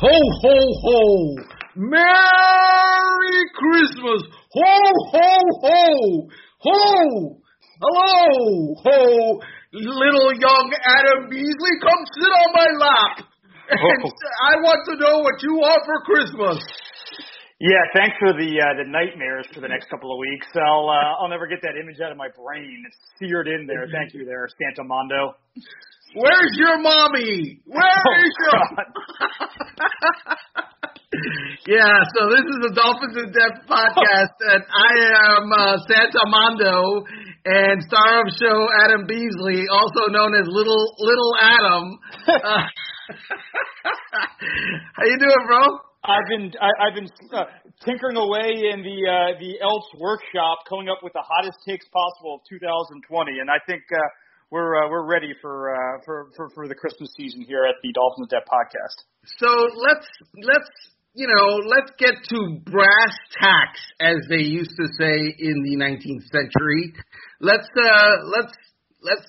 Ho, 0.00 0.14
ho, 0.42 0.56
ho! 0.84 1.00
Merry 1.74 3.38
Christmas! 3.54 4.22
Ho, 4.54 4.74
ho, 5.10 5.30
ho! 5.62 6.28
Ho! 6.58 7.40
Hello! 7.82 8.74
Ho! 8.84 9.40
Little 9.72 10.30
young 10.38 10.70
Adam 10.86 11.28
Beasley, 11.30 11.74
come 11.82 12.02
sit 12.14 12.30
on 12.30 12.50
my 12.54 12.68
lap! 12.78 13.26
And 13.70 14.02
I 14.48 14.56
want 14.64 14.80
to 14.88 14.94
know 14.96 15.18
what 15.20 15.42
you 15.42 15.54
want 15.60 15.82
for 15.84 16.00
Christmas. 16.08 16.58
Yeah, 17.60 17.82
thanks 17.92 18.16
for 18.22 18.32
the 18.32 18.48
uh, 18.54 18.78
the 18.78 18.86
nightmares 18.88 19.44
for 19.52 19.60
the 19.60 19.68
next 19.68 19.90
couple 19.90 20.14
of 20.14 20.18
weeks. 20.22 20.46
I'll 20.54 20.88
uh, 20.88 21.20
I'll 21.20 21.28
never 21.28 21.46
get 21.50 21.58
that 21.62 21.74
image 21.74 21.98
out 22.00 22.12
of 22.12 22.16
my 22.16 22.28
brain. 22.32 22.84
It's 22.86 22.96
seared 23.18 23.48
in 23.48 23.66
there. 23.66 23.84
Thank 23.92 24.14
you, 24.14 24.24
there, 24.24 24.46
Santa 24.62 24.86
Mondo. 24.86 25.34
Where's 26.14 26.54
your 26.56 26.78
mommy? 26.78 27.60
Where 27.66 27.82
Oh, 27.82 28.24
is 28.24 28.32
your? 28.40 28.62
Yeah, 31.66 32.04
so 32.16 32.28
this 32.28 32.44
is 32.44 32.58
the 32.68 32.72
Dolphins 32.76 33.16
in 33.16 33.32
Depth 33.32 33.64
podcast, 33.64 34.36
and 34.52 34.60
I 34.60 34.92
am 35.24 35.44
uh, 35.52 35.76
Santa 35.88 36.24
Mondo 36.28 37.04
and 37.44 37.80
star 37.84 38.24
of 38.24 38.28
show 38.36 38.68
Adam 38.84 39.08
Beasley, 39.08 39.64
also 39.72 40.12
known 40.12 40.36
as 40.36 40.46
Little 40.48 40.84
Little 40.98 41.34
Adam. 41.40 41.84
Uh, 42.28 42.60
how 44.92 45.04
you 45.04 45.16
doing, 45.18 45.44
bro? 45.48 45.80
I've 46.04 46.28
been 46.28 46.52
I, 46.60 46.68
I've 46.84 46.94
been 46.94 47.08
uh, 47.32 47.44
tinkering 47.84 48.16
away 48.16 48.52
in 48.72 48.84
the 48.84 48.98
uh, 49.08 49.32
the 49.40 49.56
Elks 49.64 49.88
workshop, 49.96 50.68
coming 50.68 50.88
up 50.88 51.00
with 51.02 51.14
the 51.14 51.24
hottest 51.24 51.56
takes 51.66 51.88
possible 51.88 52.36
of 52.36 52.40
2020, 52.48 53.40
and 53.40 53.48
I 53.48 53.56
think 53.64 53.80
uh, 53.88 54.00
we're 54.50 54.82
uh, 54.82 54.88
we're 54.88 55.04
ready 55.04 55.34
for, 55.40 55.74
uh, 55.74 56.00
for 56.04 56.30
for 56.36 56.48
for 56.50 56.68
the 56.68 56.74
Christmas 56.74 57.10
season 57.16 57.42
here 57.42 57.64
at 57.64 57.76
the 57.82 57.92
Dolphins 57.92 58.28
Depth 58.28 58.48
podcast. 58.48 58.96
So 59.38 59.46
let's 59.76 60.06
let's 60.42 60.70
you 61.14 61.26
know 61.26 61.56
let's 61.68 61.92
get 61.98 62.14
to 62.30 62.60
brass 62.64 63.14
tacks, 63.40 63.80
as 64.00 64.16
they 64.28 64.42
used 64.42 64.72
to 64.76 64.86
say 64.98 65.34
in 65.38 65.62
the 65.62 65.76
19th 65.76 66.24
century. 66.32 66.94
Let's 67.40 67.68
uh, 67.76 68.16
let's 68.36 68.54
let's 69.02 69.26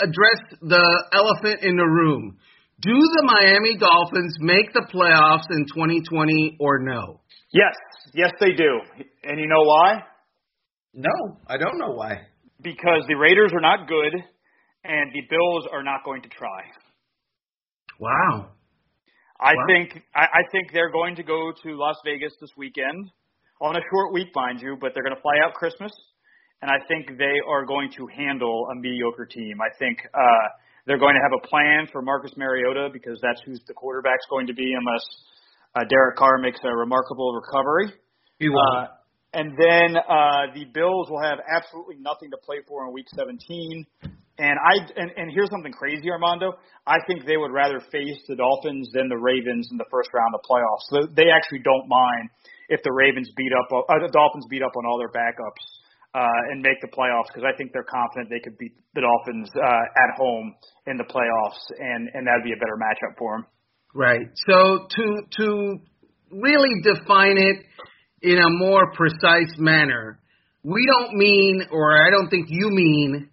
address 0.00 0.58
the 0.60 1.04
elephant 1.12 1.62
in 1.62 1.76
the 1.76 1.86
room. 1.86 2.38
Do 2.80 2.92
the 2.92 3.22
Miami 3.24 3.76
Dolphins 3.76 4.36
make 4.40 4.72
the 4.74 4.86
playoffs 4.92 5.46
in 5.50 5.64
2020 5.64 6.58
or 6.60 6.80
no? 6.80 7.20
Yes, 7.50 7.74
yes 8.12 8.32
they 8.38 8.52
do, 8.52 8.80
and 9.22 9.40
you 9.40 9.46
know 9.46 9.62
why? 9.62 10.02
No, 10.92 11.38
I 11.46 11.56
don't 11.56 11.78
know 11.78 11.92
why. 11.92 12.22
Because 12.60 13.04
the 13.06 13.14
Raiders 13.14 13.52
are 13.54 13.60
not 13.60 13.86
good, 13.86 14.12
and 14.86 15.12
the 15.12 15.22
Bills 15.28 15.66
are 15.72 15.82
not 15.82 16.04
going 16.04 16.22
to 16.22 16.28
try. 16.28 16.62
Wow. 18.00 18.50
I 19.40 19.52
Wow. 19.52 19.64
think 19.68 20.02
I, 20.14 20.24
I 20.24 20.42
think 20.52 20.72
they're 20.72 20.90
going 20.92 21.16
to 21.16 21.22
go 21.22 21.52
to 21.62 21.68
Las 21.76 21.96
Vegas 22.04 22.32
this 22.40 22.50
weekend 22.56 23.10
on 23.60 23.76
a 23.76 23.80
short 23.90 24.12
week, 24.12 24.28
mind 24.34 24.60
you, 24.60 24.76
but 24.80 24.92
they're 24.94 25.02
going 25.02 25.14
to 25.16 25.20
fly 25.22 25.36
out 25.44 25.54
Christmas, 25.54 25.92
and 26.62 26.70
I 26.70 26.78
think 26.88 27.18
they 27.18 27.36
are 27.48 27.64
going 27.64 27.90
to 27.96 28.06
handle 28.06 28.66
a 28.72 28.74
mediocre 28.76 29.26
team. 29.26 29.58
I 29.60 29.68
think 29.78 29.98
uh, 30.14 30.46
they're 30.86 30.98
going 30.98 31.14
to 31.14 31.20
have 31.22 31.32
a 31.42 31.46
plan 31.46 31.88
for 31.92 32.00
Marcus 32.02 32.32
Mariota 32.36 32.88
because 32.92 33.18
that's 33.22 33.40
who's 33.44 33.60
the 33.66 33.74
quarterback's 33.74 34.24
going 34.30 34.46
to 34.46 34.54
be 34.54 34.72
unless 34.72 35.04
uh, 35.74 35.84
Derek 35.88 36.16
Carr 36.16 36.38
makes 36.38 36.60
a 36.64 36.74
remarkable 36.74 37.34
recovery. 37.34 37.92
He 38.38 38.48
Uh, 38.48 38.86
and 39.32 39.52
then 39.58 39.96
uh, 39.96 40.54
the 40.54 40.64
Bills 40.72 41.08
will 41.10 41.20
have 41.22 41.38
absolutely 41.44 41.96
nothing 42.00 42.30
to 42.30 42.38
play 42.44 42.58
for 42.66 42.86
in 42.86 42.92
Week 42.92 43.06
17. 43.14 43.84
And 44.38 44.58
I 44.60 44.74
and, 45.00 45.10
and 45.16 45.32
here's 45.32 45.48
something 45.48 45.72
crazy, 45.72 46.10
Armando. 46.10 46.52
I 46.86 47.00
think 47.06 47.24
they 47.24 47.36
would 47.36 47.52
rather 47.52 47.80
face 47.80 48.20
the 48.28 48.36
Dolphins 48.36 48.90
than 48.92 49.08
the 49.08 49.16
Ravens 49.16 49.68
in 49.70 49.76
the 49.76 49.88
first 49.90 50.12
round 50.12 50.34
of 50.34 50.40
playoffs. 50.44 50.84
So 50.92 51.08
they 51.08 51.32
actually 51.32 51.64
don't 51.64 51.88
mind 51.88 52.28
if 52.68 52.82
the 52.84 52.92
Ravens 52.92 53.30
beat 53.36 53.52
up 53.56 53.72
uh, 53.72 53.98
the 54.04 54.12
Dolphins 54.12 54.44
beat 54.50 54.62
up 54.62 54.76
on 54.76 54.84
all 54.84 54.98
their 54.98 55.08
backups 55.08 55.64
uh, 56.12 56.52
and 56.52 56.60
make 56.60 56.80
the 56.80 56.88
playoffs 56.88 57.32
because 57.32 57.48
I 57.48 57.56
think 57.56 57.72
they're 57.72 57.88
confident 57.88 58.28
they 58.28 58.44
could 58.44 58.58
beat 58.58 58.72
the 58.94 59.02
Dolphins 59.02 59.48
uh, 59.56 59.84
at 60.04 60.16
home 60.16 60.54
in 60.86 60.96
the 60.96 61.04
playoffs, 61.04 61.60
and 61.78 62.08
and 62.12 62.26
that'd 62.26 62.44
be 62.44 62.52
a 62.52 62.60
better 62.60 62.76
matchup 62.76 63.16
for 63.18 63.36
them. 63.36 63.46
Right. 63.94 64.26
So 64.48 64.86
to 64.88 65.04
to 65.38 65.78
really 66.30 66.76
define 66.82 67.38
it 67.38 67.64
in 68.22 68.38
a 68.38 68.50
more 68.50 68.92
precise 68.92 69.56
manner, 69.58 70.18
we 70.62 70.86
don't 70.98 71.14
mean, 71.14 71.62
or 71.70 71.96
I 71.96 72.10
don't 72.10 72.28
think 72.28 72.46
you 72.48 72.70
mean, 72.70 73.30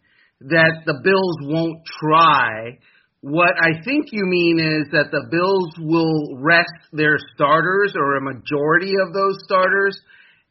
that 0.49 0.83
the 0.85 0.99
Bills 1.03 1.37
won't 1.41 1.79
try. 1.99 2.77
What 3.21 3.53
I 3.61 3.81
think 3.83 4.07
you 4.11 4.25
mean 4.25 4.59
is 4.59 4.91
that 4.91 5.11
the 5.11 5.27
Bills 5.31 5.71
will 5.79 6.37
rest 6.41 6.91
their 6.91 7.17
starters 7.35 7.93
or 7.95 8.17
a 8.17 8.21
majority 8.21 8.93
of 9.05 9.13
those 9.13 9.37
starters 9.45 9.97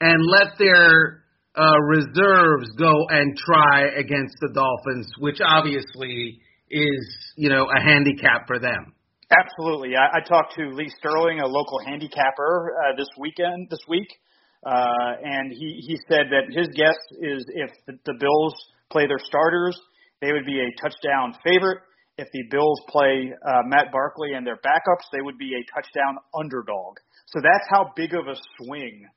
and 0.00 0.18
let 0.24 0.58
their 0.58 1.22
uh, 1.54 1.78
reserves 1.86 2.70
go 2.78 2.92
and 3.10 3.36
try 3.36 3.88
against 3.96 4.34
the 4.40 4.50
Dolphins, 4.54 5.10
which 5.18 5.40
obviously 5.44 6.40
is, 6.70 7.16
you 7.36 7.50
know, 7.50 7.66
a 7.68 7.80
handicap 7.82 8.46
for 8.46 8.58
them. 8.58 8.94
Absolutely. 9.30 9.90
I, 9.96 10.18
I 10.18 10.20
talked 10.26 10.54
to 10.56 10.70
Lee 10.74 10.90
Sterling, 10.98 11.40
a 11.40 11.46
local 11.46 11.78
handicapper, 11.84 12.74
uh, 12.76 12.96
this 12.96 13.08
weekend, 13.18 13.68
this 13.70 13.80
week, 13.88 14.08
uh, 14.64 15.12
and 15.22 15.52
he, 15.52 15.84
he 15.86 15.98
said 16.08 16.26
that 16.30 16.52
his 16.56 16.68
guess 16.68 16.96
is 17.20 17.44
if 17.48 17.70
the, 17.86 17.98
the 18.06 18.14
Bills 18.18 18.54
play 18.92 19.08
their 19.08 19.18
starters, 19.18 19.74
they 20.20 20.32
would 20.32 20.46
be 20.46 20.60
a 20.60 20.68
touchdown 20.80 21.34
favorite. 21.42 21.80
If 22.18 22.28
the 22.32 22.44
Bills 22.50 22.80
play 22.88 23.32
uh, 23.32 23.62
Matt 23.66 23.90
Barkley 23.90 24.34
and 24.36 24.46
their 24.46 24.60
backups, 24.60 25.08
they 25.12 25.22
would 25.22 25.38
be 25.38 25.56
a 25.56 25.62
touchdown 25.74 26.20
underdog. 26.38 27.00
So 27.26 27.40
that's 27.42 27.66
how 27.70 27.90
big 27.96 28.12
of 28.12 28.28
a 28.28 28.36
swing 28.60 29.08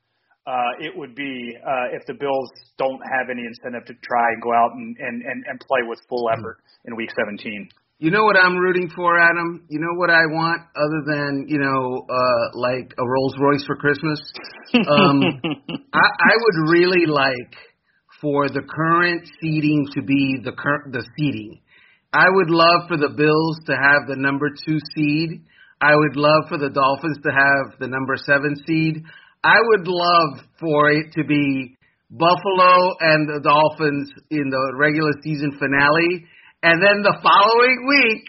uh, 0.46 0.72
it 0.80 0.96
would 0.96 1.14
be 1.14 1.52
uh, 1.60 1.92
if 1.92 2.06
the 2.06 2.14
Bills 2.14 2.50
don't 2.78 3.00
have 3.04 3.28
any 3.30 3.42
incentive 3.44 3.84
to 3.86 3.94
try 4.02 4.26
and 4.32 4.42
go 4.42 4.54
out 4.54 4.72
and, 4.74 4.96
and, 4.98 5.22
and, 5.22 5.44
and 5.46 5.60
play 5.60 5.80
with 5.86 6.00
full 6.08 6.30
effort 6.30 6.58
in 6.86 6.96
Week 6.96 7.10
17. 7.10 7.68
You 7.98 8.10
know 8.10 8.24
what 8.24 8.36
I'm 8.36 8.56
rooting 8.56 8.90
for, 8.94 9.18
Adam? 9.18 9.64
You 9.68 9.80
know 9.80 9.94
what 9.96 10.10
I 10.10 10.20
want 10.28 10.62
other 10.76 11.00
than, 11.06 11.46
you 11.48 11.58
know, 11.58 12.04
uh 12.04 12.58
like 12.58 12.92
a 12.92 13.04
Rolls 13.04 13.34
Royce 13.40 13.64
for 13.64 13.76
Christmas? 13.76 14.20
Um 14.76 15.22
I, 15.94 16.06
I 16.06 16.34
would 16.36 16.70
really 16.70 17.06
like 17.06 17.56
for 18.26 18.48
the 18.48 18.66
current 18.66 19.22
seeding 19.40 19.86
to 19.94 20.02
be 20.02 20.42
the 20.42 20.50
cur- 20.50 20.90
the 20.90 21.06
seeding. 21.14 21.60
I 22.12 22.26
would 22.26 22.50
love 22.50 22.88
for 22.88 22.96
the 22.96 23.14
Bills 23.14 23.58
to 23.66 23.74
have 23.78 24.08
the 24.08 24.16
number 24.18 24.50
2 24.66 24.78
seed. 24.96 25.46
I 25.80 25.94
would 25.94 26.16
love 26.16 26.48
for 26.48 26.58
the 26.58 26.70
Dolphins 26.70 27.22
to 27.22 27.30
have 27.30 27.78
the 27.78 27.86
number 27.86 28.16
7 28.16 28.56
seed. 28.66 29.04
I 29.44 29.54
would 29.62 29.86
love 29.86 30.42
for 30.58 30.90
it 30.90 31.12
to 31.14 31.22
be 31.22 31.76
Buffalo 32.10 32.98
and 32.98 33.30
the 33.30 33.38
Dolphins 33.46 34.10
in 34.30 34.50
the 34.50 34.74
regular 34.74 35.12
season 35.22 35.54
finale 35.62 36.26
and 36.66 36.82
then 36.82 36.98
the 37.06 37.14
following 37.22 37.78
week, 37.86 38.26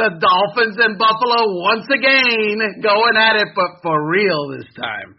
the 0.00 0.16
Dolphins 0.16 0.80
and 0.80 0.96
Buffalo 0.96 1.60
once 1.60 1.84
again 1.92 2.80
going 2.80 3.16
at 3.20 3.36
it, 3.36 3.52
but 3.52 3.84
for 3.84 4.00
real 4.08 4.48
this 4.56 4.64
time. 4.80 5.12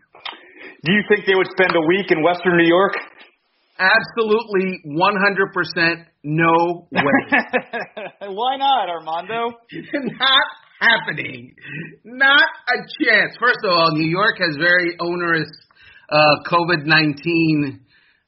Do 0.81 0.89
you 0.89 1.03
think 1.05 1.29
they 1.29 1.37
would 1.37 1.53
spend 1.53 1.77
a 1.77 1.85
week 1.85 2.09
in 2.09 2.23
Western 2.25 2.57
New 2.57 2.65
York? 2.65 2.97
Absolutely 3.79 4.81
100% 4.85 6.05
no 6.23 6.87
way. 6.91 7.01
Why 8.21 8.57
not, 8.57 8.89
Armando? 8.89 9.57
Not 9.93 10.43
happening. 10.79 11.55
Not 12.03 12.43
a 12.43 12.77
chance. 13.03 13.35
First 13.39 13.59
of 13.63 13.71
all, 13.71 13.91
New 13.93 14.09
York 14.09 14.35
has 14.39 14.55
very 14.59 14.95
onerous 14.99 15.49
uh, 16.09 16.17
COVID 16.49 16.85
19 16.85 17.79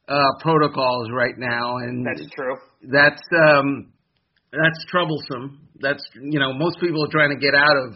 uh, 0.07 0.15
protocols 0.41 1.09
right 1.13 1.35
now, 1.37 1.77
and 1.77 2.05
That's 2.05 2.29
true. 2.35 2.55
that's 2.91 3.21
um 3.47 3.91
that's 4.51 4.85
troublesome. 4.89 5.67
That's 5.79 6.03
you 6.21 6.39
know 6.39 6.53
most 6.53 6.79
people 6.79 7.03
are 7.05 7.11
trying 7.11 7.29
to 7.29 7.39
get 7.39 7.53
out 7.55 7.77
of, 7.77 7.93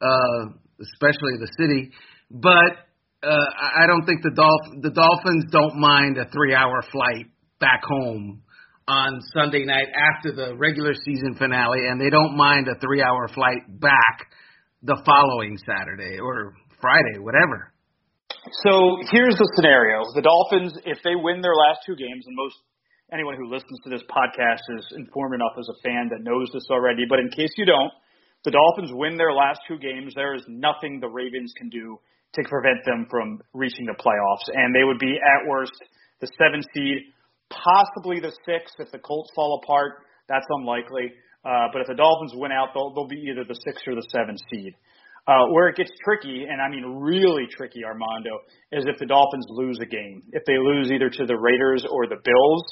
uh, 0.00 0.52
especially 0.82 1.38
the 1.38 1.48
city, 1.58 1.90
but 2.30 2.84
uh, 3.24 3.46
I 3.82 3.86
don't 3.86 4.04
think 4.04 4.22
the 4.22 4.34
Dolph- 4.34 4.82
the 4.82 4.90
Dolphins 4.90 5.46
don't 5.50 5.76
mind 5.76 6.18
a 6.18 6.28
three 6.30 6.54
hour 6.54 6.82
flight 6.92 7.26
back 7.60 7.82
home 7.82 8.42
on 8.86 9.20
Sunday 9.32 9.64
night 9.64 9.88
after 9.96 10.32
the 10.32 10.56
regular 10.56 10.92
season 10.94 11.34
finale, 11.36 11.88
and 11.88 12.00
they 12.00 12.10
don't 12.10 12.36
mind 12.36 12.68
a 12.68 12.78
three 12.80 13.02
hour 13.02 13.28
flight 13.28 13.64
back 13.80 14.28
the 14.82 15.00
following 15.06 15.56
Saturday 15.64 16.18
or 16.20 16.54
Friday, 16.80 17.18
whatever. 17.18 17.72
So 18.64 18.98
here's 19.10 19.36
the 19.36 19.48
scenario: 19.56 20.04
the 20.14 20.22
Dolphins, 20.22 20.76
if 20.84 20.98
they 21.02 21.16
win 21.16 21.40
their 21.40 21.56
last 21.56 21.80
two 21.86 21.96
games, 21.96 22.24
and 22.26 22.36
most 22.36 22.56
anyone 23.12 23.36
who 23.36 23.48
listens 23.48 23.80
to 23.84 23.90
this 23.90 24.02
podcast 24.10 24.60
is 24.76 24.84
informed 24.96 25.34
enough 25.34 25.56
as 25.58 25.68
a 25.68 25.80
fan 25.82 26.10
that 26.10 26.22
knows 26.22 26.50
this 26.52 26.66
already, 26.70 27.04
but 27.08 27.18
in 27.18 27.28
case 27.30 27.52
you 27.56 27.64
don't, 27.64 27.92
the 28.44 28.50
Dolphins 28.50 28.90
win 28.92 29.16
their 29.16 29.32
last 29.32 29.60
two 29.68 29.78
games. 29.78 30.12
There 30.14 30.34
is 30.34 30.42
nothing 30.48 31.00
the 31.00 31.08
Ravens 31.08 31.52
can 31.56 31.68
do 31.70 31.98
to 32.34 32.42
prevent 32.48 32.84
them 32.84 33.06
from 33.10 33.40
reaching 33.52 33.86
the 33.86 33.94
playoffs, 33.94 34.46
and 34.52 34.74
they 34.74 34.84
would 34.84 34.98
be 34.98 35.14
at 35.16 35.48
worst 35.48 35.72
the 36.20 36.28
seven 36.38 36.62
seed, 36.74 36.98
possibly 37.50 38.20
the 38.20 38.32
six 38.46 38.72
if 38.78 38.90
the 38.92 38.98
Colts 38.98 39.30
fall 39.34 39.60
apart. 39.62 40.04
That's 40.28 40.46
unlikely. 40.48 41.12
Uh, 41.44 41.68
but 41.72 41.82
if 41.82 41.88
the 41.88 41.94
Dolphins 41.94 42.32
win 42.34 42.52
out, 42.52 42.68
they'll, 42.72 42.94
they'll 42.94 43.08
be 43.08 43.20
either 43.30 43.44
the 43.44 43.58
six 43.64 43.82
or 43.86 43.94
the 43.94 44.06
seven 44.10 44.36
seed. 44.50 44.74
Uh, 45.26 45.48
where 45.52 45.68
it 45.68 45.76
gets 45.76 45.90
tricky, 46.04 46.44
and 46.44 46.60
I 46.60 46.68
mean 46.68 46.84
really 47.00 47.46
tricky, 47.50 47.80
Armando, 47.82 48.44
is 48.72 48.84
if 48.86 48.98
the 48.98 49.06
Dolphins 49.06 49.46
lose 49.48 49.78
a 49.80 49.86
game. 49.86 50.22
If 50.32 50.44
they 50.46 50.58
lose 50.58 50.90
either 50.92 51.08
to 51.08 51.24
the 51.24 51.36
Raiders 51.36 51.86
or 51.90 52.06
the 52.06 52.20
Bills, 52.22 52.64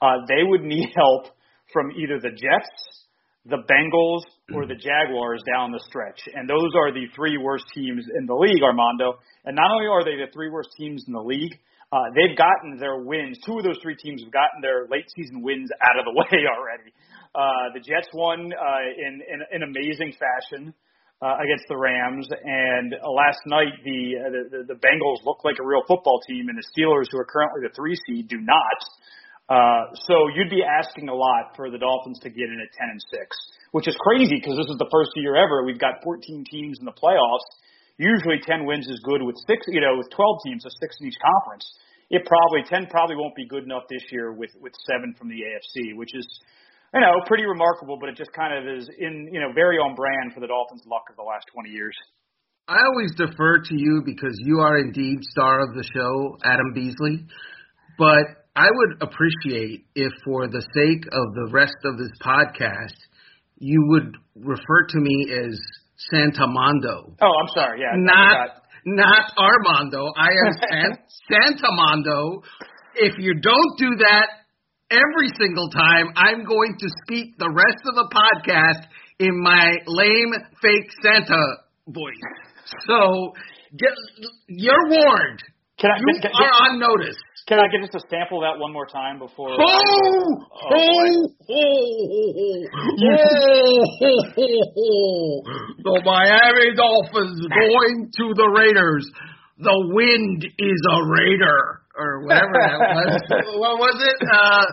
uh, 0.00 0.24
they 0.26 0.42
would 0.42 0.62
need 0.62 0.88
help 0.96 1.36
from 1.72 1.90
either 1.92 2.18
the 2.18 2.30
Jets, 2.30 3.07
the 3.48 3.64
Bengals, 3.64 4.22
or 4.54 4.66
the 4.66 4.76
Jaguars 4.76 5.42
down 5.48 5.72
the 5.72 5.80
stretch. 5.88 6.20
And 6.34 6.48
those 6.48 6.72
are 6.76 6.92
the 6.92 7.06
three 7.16 7.36
worst 7.36 7.64
teams 7.74 8.06
in 8.16 8.26
the 8.26 8.34
league, 8.34 8.62
Armando. 8.62 9.18
And 9.44 9.56
not 9.56 9.70
only 9.72 9.86
are 9.86 10.04
they 10.04 10.16
the 10.16 10.30
three 10.32 10.50
worst 10.50 10.70
teams 10.76 11.04
in 11.06 11.12
the 11.12 11.22
league, 11.22 11.56
uh, 11.90 12.12
they've 12.14 12.36
gotten 12.36 12.76
their 12.78 13.00
wins. 13.00 13.38
Two 13.44 13.58
of 13.58 13.64
those 13.64 13.80
three 13.82 13.96
teams 13.96 14.22
have 14.22 14.32
gotten 14.32 14.60
their 14.60 14.86
late 14.88 15.08
season 15.16 15.40
wins 15.42 15.70
out 15.82 15.98
of 15.98 16.04
the 16.04 16.12
way 16.12 16.44
already. 16.44 16.92
Uh, 17.34 17.72
the 17.72 17.80
Jets 17.80 18.08
won 18.12 18.52
uh, 18.52 18.84
in, 18.96 19.20
in 19.20 19.38
in 19.52 19.62
amazing 19.62 20.12
fashion 20.16 20.74
uh, 21.20 21.36
against 21.42 21.64
the 21.68 21.76
Rams. 21.76 22.28
And 22.30 22.94
uh, 22.94 23.10
last 23.10 23.40
night, 23.46 23.72
the, 23.84 24.00
uh, 24.16 24.30
the 24.30 24.74
the 24.74 24.78
Bengals 24.80 25.24
look 25.24 25.44
like 25.44 25.56
a 25.60 25.66
real 25.66 25.82
football 25.86 26.20
team, 26.26 26.48
and 26.48 26.56
the 26.56 26.66
Steelers, 26.72 27.06
who 27.10 27.18
are 27.18 27.28
currently 27.28 27.60
the 27.62 27.74
three 27.74 27.96
seed, 28.06 28.28
do 28.28 28.38
not. 28.40 28.78
Uh, 29.48 29.88
so 30.04 30.28
you'd 30.36 30.52
be 30.52 30.60
asking 30.60 31.08
a 31.08 31.14
lot 31.14 31.56
for 31.56 31.72
the 31.72 31.80
Dolphins 31.80 32.20
to 32.20 32.28
get 32.28 32.52
in 32.52 32.60
at 32.60 32.68
10 32.76 32.88
and 32.92 33.00
6, 33.00 33.36
which 33.72 33.88
is 33.88 33.96
crazy 33.96 34.36
because 34.36 34.60
this 34.60 34.68
is 34.68 34.76
the 34.76 34.90
first 34.92 35.10
year 35.16 35.36
ever 35.36 35.64
we've 35.64 35.80
got 35.80 36.04
14 36.04 36.44
teams 36.44 36.78
in 36.78 36.84
the 36.84 36.92
playoffs. 36.92 37.48
Usually 37.96 38.38
10 38.44 38.68
wins 38.68 38.86
is 38.86 39.00
good 39.02 39.24
with 39.24 39.36
six, 39.48 39.64
you 39.68 39.80
know, 39.80 39.96
with 39.96 40.12
12 40.12 40.44
teams, 40.44 40.62
so 40.62 40.70
six 40.78 40.96
in 41.00 41.08
each 41.08 41.18
conference. 41.18 41.64
It 42.10 42.28
probably 42.28 42.62
10 42.68 42.92
probably 42.92 43.16
won't 43.16 43.34
be 43.34 43.48
good 43.48 43.64
enough 43.64 43.84
this 43.90 44.04
year 44.12 44.32
with 44.32 44.52
with 44.60 44.72
seven 44.86 45.14
from 45.18 45.28
the 45.28 45.40
AFC, 45.44 45.96
which 45.96 46.14
is 46.14 46.24
you 46.94 47.00
know, 47.00 47.20
pretty 47.26 47.44
remarkable, 47.44 47.98
but 48.00 48.08
it 48.08 48.16
just 48.16 48.32
kind 48.32 48.56
of 48.56 48.64
is 48.64 48.88
in, 48.98 49.28
you 49.32 49.40
know, 49.40 49.52
very 49.52 49.76
on 49.76 49.94
brand 49.94 50.32
for 50.32 50.40
the 50.40 50.46
Dolphins' 50.46 50.82
luck 50.86 51.04
of 51.10 51.16
the 51.16 51.22
last 51.22 51.44
20 51.52 51.68
years. 51.68 51.94
I 52.66 52.80
always 52.84 53.14
defer 53.16 53.60
to 53.60 53.74
you 53.74 54.02
because 54.04 54.36
you 54.44 54.60
are 54.60 54.78
indeed 54.78 55.24
star 55.24 55.60
of 55.60 55.74
the 55.74 55.84
show, 55.94 56.36
Adam 56.44 56.72
Beasley. 56.74 57.26
But 57.98 58.47
I 58.58 58.66
would 58.74 59.02
appreciate 59.02 59.86
if, 59.94 60.12
for 60.24 60.48
the 60.48 60.62
sake 60.74 61.06
of 61.12 61.34
the 61.34 61.48
rest 61.52 61.76
of 61.84 61.96
this 61.96 62.10
podcast, 62.20 62.98
you 63.58 63.84
would 63.90 64.16
refer 64.34 64.86
to 64.88 64.98
me 64.98 65.30
as 65.30 65.56
Santamondo. 66.12 67.14
Oh, 67.22 67.32
I'm 67.40 67.48
sorry. 67.54 67.80
Yeah, 67.80 67.94
not 67.94 68.62
not 68.84 69.30
Armando. 69.38 70.06
I 70.16 70.28
am 70.46 70.52
San, 70.70 70.98
Santamondo. 71.30 72.42
If 72.96 73.14
you 73.18 73.34
don't 73.40 73.78
do 73.78 73.90
that, 73.98 74.26
every 74.90 75.28
single 75.38 75.68
time 75.70 76.06
I'm 76.16 76.44
going 76.44 76.74
to 76.80 76.88
speak 77.04 77.38
the 77.38 77.50
rest 77.50 77.86
of 77.86 77.94
the 77.94 78.08
podcast 78.10 78.86
in 79.20 79.40
my 79.40 79.76
lame 79.86 80.34
fake 80.60 80.90
Santa 81.00 81.42
voice. 81.86 82.12
So 82.88 83.34
get 83.78 83.92
you're 84.48 84.88
warned. 84.88 85.42
Can 85.78 85.90
I, 85.92 85.98
you 86.00 86.20
can, 86.20 86.32
are 86.34 86.70
on 86.70 86.80
notice. 86.80 87.16
Can 87.48 87.56
I 87.56 87.64
get 87.72 87.80
just 87.80 87.96
a 87.96 88.04
sample 88.12 88.44
of 88.44 88.44
that 88.44 88.60
one 88.60 88.76
more 88.76 88.84
time 88.84 89.18
before? 89.18 89.48
Oh, 89.48 89.56
oh, 89.56 90.28
oh, 90.28 90.76
oh, 91.48 91.64
oh, 94.76 95.42
The 95.80 95.96
Miami 96.04 96.76
Dolphins 96.76 97.40
going 97.48 98.12
to 98.20 98.34
the 98.36 98.48
Raiders. 98.52 99.08
The 99.56 99.72
wind 99.96 100.44
is 100.44 100.80
a 100.92 100.98
raider 101.08 101.88
or 101.96 102.20
whatever 102.28 102.52
that 102.52 102.78
was. 102.84 103.16
what 103.56 103.80
was 103.80 103.96
it? 103.96 104.20
Uh, 104.28 104.68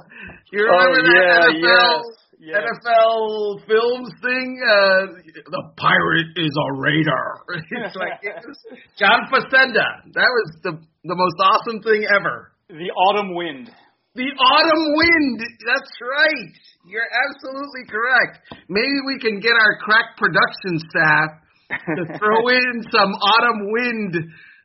you 0.51 0.67
remember 0.67 0.99
oh, 0.99 1.15
yeah, 1.15 1.31
that 1.31 1.55
NFL 1.55 2.03
yes, 2.43 2.59
yes. 2.59 2.59
NFL 2.59 3.63
films 3.71 4.11
thing? 4.19 4.59
Uh, 4.59 5.15
the 5.47 5.63
pirate 5.77 6.27
is 6.35 6.51
a 6.51 6.69
raider. 6.75 7.23
it's 7.87 7.95
like 7.95 8.19
it 8.21 8.35
was 8.45 8.59
John 8.99 9.31
Facenda. 9.31 10.11
That 10.11 10.27
was 10.27 10.59
the 10.61 10.71
the 11.05 11.15
most 11.15 11.39
awesome 11.39 11.81
thing 11.81 12.05
ever. 12.19 12.51
The 12.69 12.89
autumn 12.91 13.35
wind. 13.35 13.69
The 14.15 14.23
autumn 14.23 14.85
wind. 14.95 15.39
That's 15.65 15.91
right. 16.01 16.53
You're 16.87 17.09
absolutely 17.29 17.85
correct. 17.89 18.39
Maybe 18.69 18.97
we 19.05 19.19
can 19.19 19.39
get 19.39 19.51
our 19.53 19.77
crack 19.79 20.17
production 20.17 20.79
staff 20.89 21.29
to 21.69 22.17
throw 22.19 22.47
in 22.49 22.83
some 22.91 23.11
autumn 23.11 23.71
wind. 23.71 24.15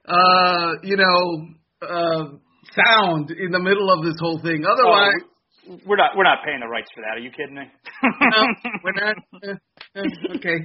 Uh, 0.07 0.73
you 0.83 0.97
know. 0.97 1.49
Uh, 1.83 2.37
sound 2.75 3.31
in 3.31 3.51
the 3.51 3.61
middle 3.61 3.91
of 3.91 4.05
this 4.05 4.15
whole 4.21 4.41
thing. 4.43 4.65
Otherwise, 4.65 5.23
oh, 5.69 5.79
we're 5.87 5.97
not 5.97 6.17
we're 6.17 6.25
not 6.25 6.39
paying 6.45 6.61
the 6.61 6.69
rights 6.69 6.89
for 6.95 7.03
that. 7.03 7.19
Are 7.19 7.23
you 7.23 7.31
kidding 7.31 7.55
me? 7.55 7.67
no, 8.03 8.43
we're 8.85 8.99
not. 8.99 9.17
Uh, 9.43 9.57
uh, 9.97 10.37
okay, 10.37 10.59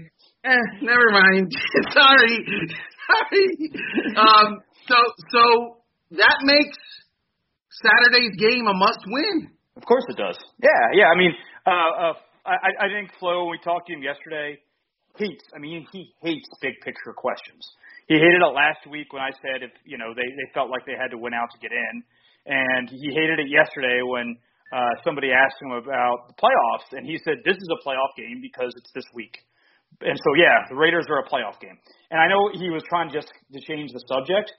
eh, 0.44 0.66
never 0.82 1.10
mind. 1.12 1.52
Sorry, 1.94 2.46
sorry. 3.08 3.48
Um, 4.18 4.60
so 4.88 4.96
so 5.32 5.78
that 6.12 6.38
makes 6.44 6.78
Saturday's 7.82 8.36
game 8.38 8.68
a 8.68 8.74
must 8.74 9.04
win. 9.08 9.52
Of 9.76 9.84
course 9.84 10.04
it 10.10 10.18
does. 10.18 10.38
Yeah, 10.62 10.70
yeah. 10.94 11.08
I 11.12 11.18
mean, 11.18 11.34
uh, 11.66 11.72
uh, 11.72 12.14
I, 12.46 12.86
I 12.86 12.88
think 12.88 13.12
Flo, 13.20 13.46
when 13.46 13.52
we 13.52 13.60
talked 13.64 13.88
to 13.88 13.94
him 13.94 14.04
yesterday, 14.04 14.58
hates. 15.18 15.44
I 15.56 15.60
mean, 15.60 15.86
he 15.92 16.14
hates 16.22 16.48
big 16.62 16.74
picture 16.84 17.14
questions 17.16 17.64
he 18.08 18.16
hated 18.16 18.42
it 18.42 18.54
last 18.54 18.86
week 18.90 19.10
when 19.14 19.22
I 19.22 19.34
said 19.42 19.66
if 19.66 19.74
you 19.84 19.98
know 19.98 20.14
they 20.14 20.26
they 20.26 20.48
felt 20.54 20.70
like 20.70 20.86
they 20.86 20.98
had 20.98 21.10
to 21.12 21.18
win 21.18 21.34
out 21.34 21.50
to 21.52 21.60
get 21.60 21.74
in, 21.74 21.94
and 22.46 22.86
he 22.90 23.10
hated 23.10 23.42
it 23.42 23.50
yesterday 23.50 24.06
when 24.06 24.38
uh, 24.70 24.94
somebody 25.02 25.34
asked 25.34 25.58
him 25.62 25.74
about 25.74 26.30
the 26.30 26.38
playoffs, 26.38 26.94
and 26.94 27.06
he 27.06 27.18
said 27.26 27.42
this 27.42 27.58
is 27.58 27.70
a 27.74 27.80
playoff 27.82 28.14
game 28.14 28.42
because 28.42 28.74
it's 28.78 28.94
this 28.94 29.06
week. 29.14 29.34
And 30.02 30.18
so 30.18 30.30
yeah, 30.38 30.70
the 30.70 30.78
Raiders 30.78 31.06
are 31.10 31.26
a 31.26 31.28
playoff 31.30 31.58
game. 31.62 31.78
And 32.12 32.20
I 32.22 32.28
know 32.28 32.52
he 32.54 32.70
was 32.70 32.84
trying 32.90 33.10
just 33.10 33.30
to 33.30 33.60
change 33.66 33.90
the 33.94 34.04
subject, 34.06 34.54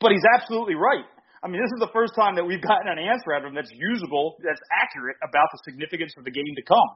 but 0.00 0.12
he's 0.12 0.26
absolutely 0.36 0.74
right. 0.74 1.06
I 1.42 1.48
mean, 1.48 1.60
this 1.60 1.72
is 1.72 1.80
the 1.80 1.92
first 1.96 2.12
time 2.12 2.36
that 2.36 2.44
we've 2.44 2.60
gotten 2.60 2.92
an 2.92 3.00
answer 3.00 3.32
out 3.32 3.42
of 3.44 3.48
him 3.48 3.56
that's 3.56 3.72
usable, 3.72 4.36
that's 4.44 4.60
accurate 4.68 5.16
about 5.24 5.48
the 5.52 5.60
significance 5.64 6.12
of 6.20 6.24
the 6.24 6.30
game 6.30 6.52
to 6.56 6.64
come. 6.68 6.90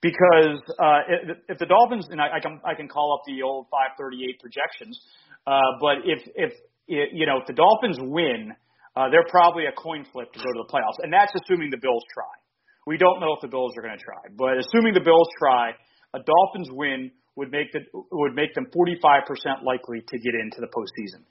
Because 0.00 0.58
uh, 0.80 1.38
if, 1.46 1.58
the 1.58 1.68
Dolphins, 1.68 2.08
and 2.10 2.18
I, 2.18 2.36
I 2.36 2.40
can 2.40 2.58
I 2.66 2.74
can 2.74 2.88
call 2.88 3.14
up 3.14 3.22
the 3.22 3.44
old 3.46 3.70
538 3.70 4.40
projections, 4.42 4.98
uh, 5.46 5.60
but 5.78 6.02
if 6.02 6.26
if 6.34 6.50
you 6.88 7.22
know 7.22 7.38
if 7.38 7.46
the 7.46 7.54
Dolphins 7.54 8.02
win, 8.02 8.50
uh, 8.96 9.14
they're 9.14 9.28
probably 9.30 9.70
a 9.70 9.76
coin 9.78 10.02
flip 10.10 10.32
to 10.32 10.38
go 10.42 10.50
to 10.50 10.60
the 10.66 10.70
playoffs, 10.72 10.98
and 11.04 11.12
that's 11.12 11.30
assuming 11.38 11.70
the 11.70 11.78
Bills 11.78 12.02
try. 12.10 12.34
We 12.82 12.98
don't 12.98 13.20
know 13.20 13.30
if 13.38 13.46
the 13.46 13.52
Bills 13.52 13.78
are 13.78 13.82
going 13.82 13.94
to 13.94 14.02
try, 14.02 14.26
but 14.34 14.58
assuming 14.58 14.98
the 14.98 15.06
Bills 15.06 15.28
try, 15.38 15.70
a 16.14 16.18
Dolphins 16.18 16.74
win 16.74 17.12
would 17.36 17.52
make 17.52 17.70
the 17.70 17.86
would 17.94 18.34
make 18.34 18.54
them 18.54 18.66
45% 18.74 19.62
likely 19.62 20.02
to 20.02 20.18
get 20.18 20.34
into 20.34 20.58
the 20.58 20.66
postseason. 20.66 21.22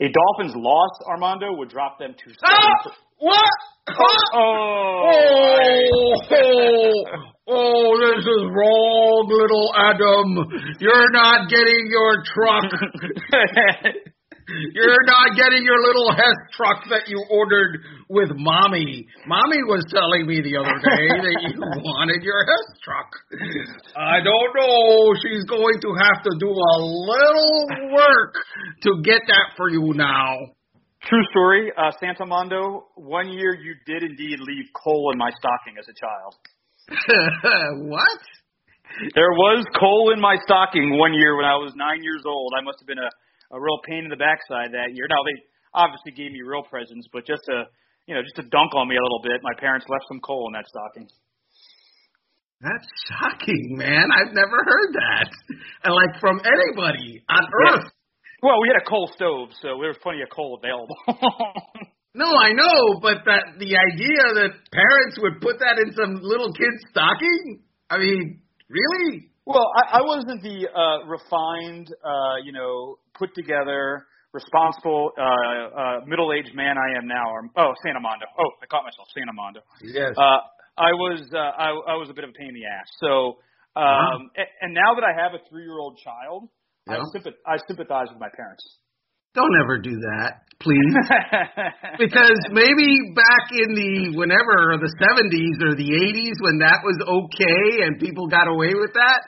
A 0.00 0.08
Dolphins 0.10 0.56
loss, 0.56 0.90
Armando, 1.06 1.52
would 1.52 1.68
drop 1.68 1.98
them 1.98 2.14
to. 2.14 2.34
Ah! 2.44 2.74
What? 3.18 3.50
Oh, 3.88 3.94
oh, 4.34 5.10
oh, 6.32 7.04
oh, 7.46 7.98
this 8.00 8.24
is 8.24 8.42
wrong, 8.50 9.28
little 9.30 9.72
Adam. 9.76 10.36
You're 10.80 11.10
not 11.12 11.48
getting 11.48 11.86
your 11.90 12.22
truck. 12.34 12.64
You're 14.46 15.04
not 15.06 15.36
getting 15.36 15.64
your 15.64 15.80
little 15.80 16.12
Hess 16.12 16.38
truck 16.52 16.84
that 16.90 17.08
you 17.08 17.16
ordered 17.30 17.80
with 18.08 18.30
mommy. 18.36 19.06
Mommy 19.26 19.62
was 19.64 19.84
telling 19.88 20.26
me 20.26 20.42
the 20.44 20.60
other 20.60 20.76
day 20.84 21.08
that 21.08 21.38
you 21.48 21.56
wanted 21.80 22.22
your 22.22 22.44
Hess 22.44 22.68
truck. 22.84 23.08
I 23.96 24.20
don't 24.20 24.52
know. 24.52 25.14
She's 25.24 25.44
going 25.48 25.80
to 25.80 25.90
have 25.96 26.20
to 26.24 26.32
do 26.38 26.50
a 26.52 26.74
little 26.80 27.96
work 27.96 28.34
to 28.82 28.90
get 29.02 29.22
that 29.28 29.56
for 29.56 29.70
you 29.70 29.92
now. 29.94 30.52
True 31.08 31.24
story. 31.30 31.72
Uh, 31.76 31.92
Santamondo, 32.02 32.84
one 32.96 33.28
year 33.28 33.54
you 33.56 33.74
did 33.86 34.02
indeed 34.02 34.40
leave 34.40 34.66
coal 34.76 35.10
in 35.12 35.18
my 35.18 35.30
stocking 35.36 35.76
as 35.78 35.86
a 35.88 35.96
child. 35.96 36.34
what? 37.88 38.20
There 39.14 39.32
was 39.32 39.64
coal 39.78 40.12
in 40.12 40.20
my 40.20 40.36
stocking 40.44 40.98
one 40.98 41.14
year 41.14 41.36
when 41.36 41.44
I 41.44 41.56
was 41.56 41.72
nine 41.76 42.02
years 42.02 42.22
old. 42.26 42.52
I 42.56 42.62
must 42.62 42.78
have 42.80 42.86
been 42.86 43.00
a 43.00 43.10
a 43.52 43.58
real 43.60 43.80
pain 43.84 44.04
in 44.04 44.10
the 44.10 44.20
backside 44.20 44.72
that 44.72 44.94
year. 44.94 45.06
Now 45.08 45.20
they 45.24 45.36
obviously 45.74 46.12
gave 46.12 46.32
me 46.32 46.40
real 46.40 46.62
presents, 46.62 47.08
but 47.12 47.26
just 47.26 47.42
to 47.50 47.66
you 48.06 48.14
know 48.14 48.22
just 48.22 48.36
to 48.36 48.44
dunk 48.48 48.74
on 48.74 48.88
me 48.88 48.96
a 48.96 49.02
little 49.02 49.22
bit, 49.24 49.42
my 49.42 49.54
parents 49.58 49.86
left 49.88 50.04
some 50.08 50.20
coal 50.20 50.48
in 50.48 50.54
that 50.54 50.66
stocking. 50.68 51.08
That's 52.64 52.88
shocking, 53.12 53.76
man. 53.76 54.08
I've 54.08 54.32
never 54.32 54.56
heard 54.56 54.90
that. 54.96 55.28
And 55.84 55.92
like 55.92 56.20
from 56.20 56.40
anybody 56.40 57.22
on 57.28 57.44
earth. 57.68 57.92
Well, 58.42 58.60
we 58.60 58.68
had 58.68 58.80
a 58.80 58.88
coal 58.88 59.10
stove, 59.16 59.48
so 59.60 59.80
there 59.80 59.88
was 59.88 59.96
plenty 60.02 60.20
of 60.20 60.28
coal 60.28 60.60
available. 60.60 60.96
no, 62.14 62.28
I 62.28 62.52
know, 62.52 63.00
but 63.00 63.24
that 63.24 63.56
the 63.56 63.72
idea 63.72 64.22
that 64.44 64.52
parents 64.68 65.16
would 65.20 65.40
put 65.40 65.60
that 65.60 65.80
in 65.80 65.92
some 65.92 66.20
little 66.20 66.52
kid's 66.52 66.84
stocking? 66.90 67.64
I 67.88 67.98
mean, 67.98 68.40
really? 68.68 69.30
Well, 69.46 69.70
I, 69.76 69.98
I 69.98 70.02
wasn't 70.02 70.42
the 70.42 70.68
uh, 70.72 71.04
refined, 71.06 71.92
uh, 72.02 72.36
you 72.42 72.52
know, 72.52 72.96
put 73.18 73.34
together, 73.34 74.06
responsible, 74.32 75.12
uh, 75.18 75.22
uh, 75.22 76.00
middle-aged 76.06 76.54
man 76.54 76.76
I 76.78 76.96
am 76.96 77.06
now. 77.06 77.28
Or, 77.28 77.42
oh, 77.56 77.72
Santamondo. 77.84 78.24
Oh, 78.38 78.50
I 78.62 78.66
caught 78.66 78.84
myself, 78.84 79.08
Santamondo. 79.12 79.60
Yes. 79.82 80.16
Uh, 80.16 80.40
I 80.76 80.90
was, 80.96 81.20
uh, 81.32 81.38
I, 81.38 81.68
I 81.92 81.94
was 82.00 82.08
a 82.10 82.14
bit 82.14 82.24
of 82.24 82.30
a 82.30 82.32
pain 82.32 82.48
in 82.48 82.54
the 82.54 82.64
ass. 82.64 82.88
So, 83.00 83.38
um, 83.76 84.32
uh-huh. 84.32 84.44
and, 84.62 84.72
now 84.72 84.94
that 84.94 85.04
I 85.04 85.12
have 85.12 85.34
a 85.34 85.42
three-year-old 85.50 85.98
child, 85.98 86.48
I, 86.88 86.96
sympath- 87.14 87.40
I 87.46 87.56
sympathize 87.68 88.08
with 88.10 88.20
my 88.20 88.28
parents. 88.34 88.64
Don't 89.34 89.54
ever 89.60 89.78
do 89.82 89.98
that, 89.98 90.46
please. 90.62 90.94
because 91.98 92.38
maybe 92.54 92.86
back 93.18 93.50
in 93.50 93.74
the 93.74 94.14
whenever 94.14 94.78
the 94.78 94.86
70s 94.94 95.58
or 95.58 95.74
the 95.74 95.90
80s 95.90 96.38
when 96.38 96.62
that 96.62 96.86
was 96.86 96.94
okay 97.02 97.82
and 97.82 97.98
people 97.98 98.28
got 98.28 98.46
away 98.46 98.78
with 98.78 98.94
that, 98.94 99.26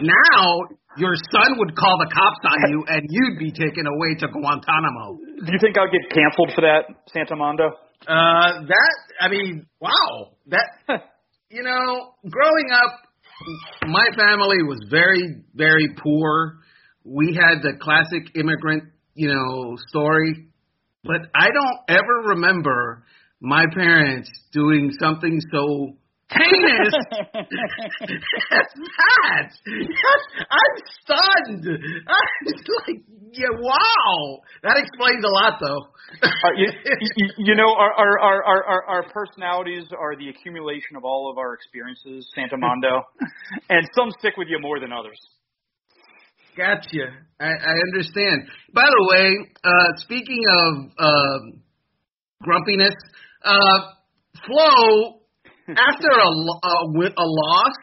now 0.00 0.60
your 0.96 1.14
son 1.32 1.58
would 1.58 1.76
call 1.76 1.98
the 1.98 2.10
cops 2.12 2.40
on 2.44 2.70
you 2.70 2.84
and 2.88 3.06
you'd 3.08 3.38
be 3.38 3.50
taken 3.50 3.86
away 3.86 4.14
to 4.20 4.28
Guantanamo. 4.28 5.18
Do 5.44 5.52
you 5.52 5.58
think 5.60 5.76
I'd 5.78 5.92
get 5.92 6.08
canceled 6.10 6.52
for 6.54 6.62
that, 6.62 6.84
Santa 7.12 7.36
Mondo? 7.36 7.68
Uh, 8.06 8.66
that 8.66 8.96
I 9.20 9.28
mean, 9.28 9.66
wow, 9.80 10.36
that 10.48 10.68
you 11.50 11.62
know, 11.62 12.14
growing 12.28 12.70
up, 12.72 12.98
my 13.86 14.06
family 14.16 14.62
was 14.62 14.78
very, 14.90 15.42
very 15.54 15.88
poor. 16.02 16.58
We 17.04 17.34
had 17.34 17.62
the 17.62 17.72
classic 17.80 18.34
immigrant 18.36 18.84
you 19.14 19.28
know, 19.28 19.76
story. 19.88 20.48
But 21.04 21.20
I 21.34 21.48
don't 21.48 21.98
ever 21.98 22.28
remember 22.28 23.04
my 23.40 23.64
parents 23.74 24.30
doing 24.52 24.92
something 25.00 25.38
so 25.52 25.96
heinous 26.32 26.94
as 28.52 28.68
that. 28.88 29.50
I'm 30.50 30.74
stunned. 31.02 31.66
I'm 32.08 32.46
like, 32.86 33.02
yeah, 33.32 33.48
wow. 33.58 34.40
That 34.62 34.76
explains 34.76 35.24
a 35.24 35.28
lot, 35.28 35.58
though. 35.60 35.88
uh, 36.22 36.28
you, 36.56 36.68
you, 37.16 37.28
you, 37.38 37.54
know, 37.54 37.72
our, 37.72 37.92
our, 37.92 38.20
our, 38.20 38.64
our, 38.64 38.84
our 38.84 39.02
personalities 39.10 39.84
are 39.98 40.16
the 40.16 40.28
accumulation 40.28 40.96
of 40.96 41.04
all 41.04 41.30
of 41.30 41.38
our 41.38 41.54
experiences, 41.54 42.30
Santa 42.34 42.58
Mondo, 42.58 43.02
and 43.70 43.88
some 43.96 44.10
stick 44.18 44.34
with 44.36 44.48
you 44.48 44.58
more 44.60 44.80
than 44.80 44.92
others. 44.92 45.18
Gotcha. 46.56 47.08
I, 47.40 47.46
I 47.46 47.74
understand. 47.88 48.42
By 48.74 48.84
the 48.84 49.08
way, 49.10 49.36
uh, 49.64 49.96
speaking 49.96 50.44
of 50.48 50.92
uh, 50.98 51.38
grumpiness, 52.42 52.94
uh, 53.44 53.78
Flo, 54.46 55.21
after 55.68 56.08
a, 56.08 56.28
a, 56.28 56.74
a 56.96 57.26
loss, 57.26 57.78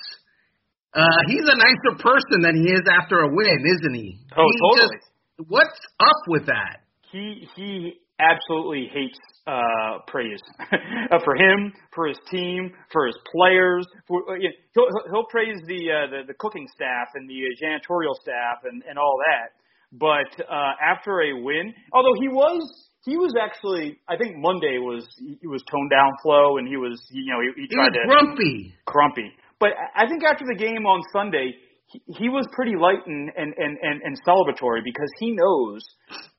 uh, 0.93 1.21
he's 1.27 1.45
a 1.45 1.57
nicer 1.57 2.01
person 2.01 2.41
than 2.41 2.55
he 2.55 2.73
is 2.73 2.81
after 3.01 3.19
a 3.19 3.27
win, 3.27 3.59
isn't 3.65 3.93
he? 3.93 4.17
Oh, 4.35 4.45
he 4.45 4.59
totally. 4.59 4.97
Just, 4.97 5.49
what's 5.49 5.79
up 5.99 6.21
with 6.27 6.45
that? 6.47 6.81
He 7.11 7.47
he 7.55 7.93
absolutely 8.19 8.89
hates 8.91 9.17
uh, 9.47 9.99
praise 10.07 10.41
uh, 10.59 11.19
for 11.23 11.35
him, 11.35 11.73
for 11.93 12.07
his 12.07 12.19
team, 12.29 12.71
for 12.91 13.07
his 13.07 13.17
players. 13.31 13.85
For, 14.07 14.21
uh, 14.29 14.35
you 14.35 14.49
know, 14.49 14.55
he'll 14.73 15.11
he'll 15.11 15.27
praise 15.29 15.57
the, 15.67 15.91
uh, 15.91 16.09
the 16.11 16.21
the 16.27 16.33
cooking 16.39 16.67
staff 16.73 17.07
and 17.15 17.29
the 17.29 17.35
janitorial 17.61 18.15
staff 18.21 18.63
and 18.63 18.83
and 18.87 18.97
all 18.97 19.17
that. 19.27 19.53
But 19.91 20.45
uh, 20.45 20.73
after 20.83 21.21
a 21.21 21.41
win, 21.41 21.73
although 21.93 22.19
he 22.19 22.27
was 22.27 22.88
he 23.05 23.17
was 23.17 23.33
actually 23.39 23.97
I 24.07 24.17
think 24.17 24.37
Monday 24.37 24.77
was 24.77 25.07
he 25.19 25.47
was 25.47 25.63
toned 25.69 25.89
down 25.89 26.11
Flo 26.23 26.57
and 26.57 26.67
he 26.67 26.77
was 26.77 26.99
you 27.11 27.31
know 27.31 27.39
he, 27.41 27.63
he 27.63 27.67
tried 27.75 27.93
he 27.93 27.99
to 27.99 28.07
grumpy 28.07 28.75
grumpy. 28.85 29.31
But 29.59 29.75
I 29.95 30.07
think 30.07 30.23
after 30.23 30.45
the 30.47 30.55
game 30.55 30.87
on 30.87 31.03
Sunday, 31.11 31.51
he, 31.91 31.99
he 32.07 32.29
was 32.29 32.47
pretty 32.53 32.79
light 32.79 33.03
and, 33.05 33.29
and, 33.35 33.53
and, 33.57 33.77
and, 33.81 34.01
and 34.01 34.13
celebratory 34.23 34.79
because 34.83 35.11
he 35.19 35.35
knows 35.35 35.83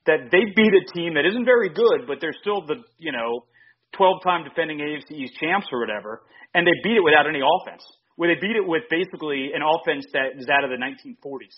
that 0.07 0.31
they 0.31 0.49
beat 0.55 0.73
a 0.73 0.83
team 0.93 1.13
that 1.13 1.25
isn't 1.25 1.45
very 1.45 1.69
good, 1.69 2.07
but 2.07 2.17
they're 2.19 2.35
still 2.41 2.65
the, 2.65 2.81
you 2.97 3.11
know, 3.11 3.45
12 3.93 4.23
time 4.23 4.43
defending 4.43 4.79
AFC 4.79 5.11
East 5.11 5.33
champs 5.39 5.67
or 5.71 5.79
whatever, 5.79 6.23
and 6.55 6.65
they 6.65 6.73
beat 6.83 6.97
it 6.97 7.03
without 7.03 7.27
any 7.29 7.41
offense. 7.45 7.83
Where 8.15 8.33
they 8.33 8.39
beat 8.41 8.55
it 8.55 8.65
with 8.65 8.83
basically 8.89 9.51
an 9.53 9.61
offense 9.61 10.05
that 10.13 10.37
is 10.37 10.47
out 10.49 10.63
of 10.63 10.69
the 10.69 10.77
1940s. 10.77 11.55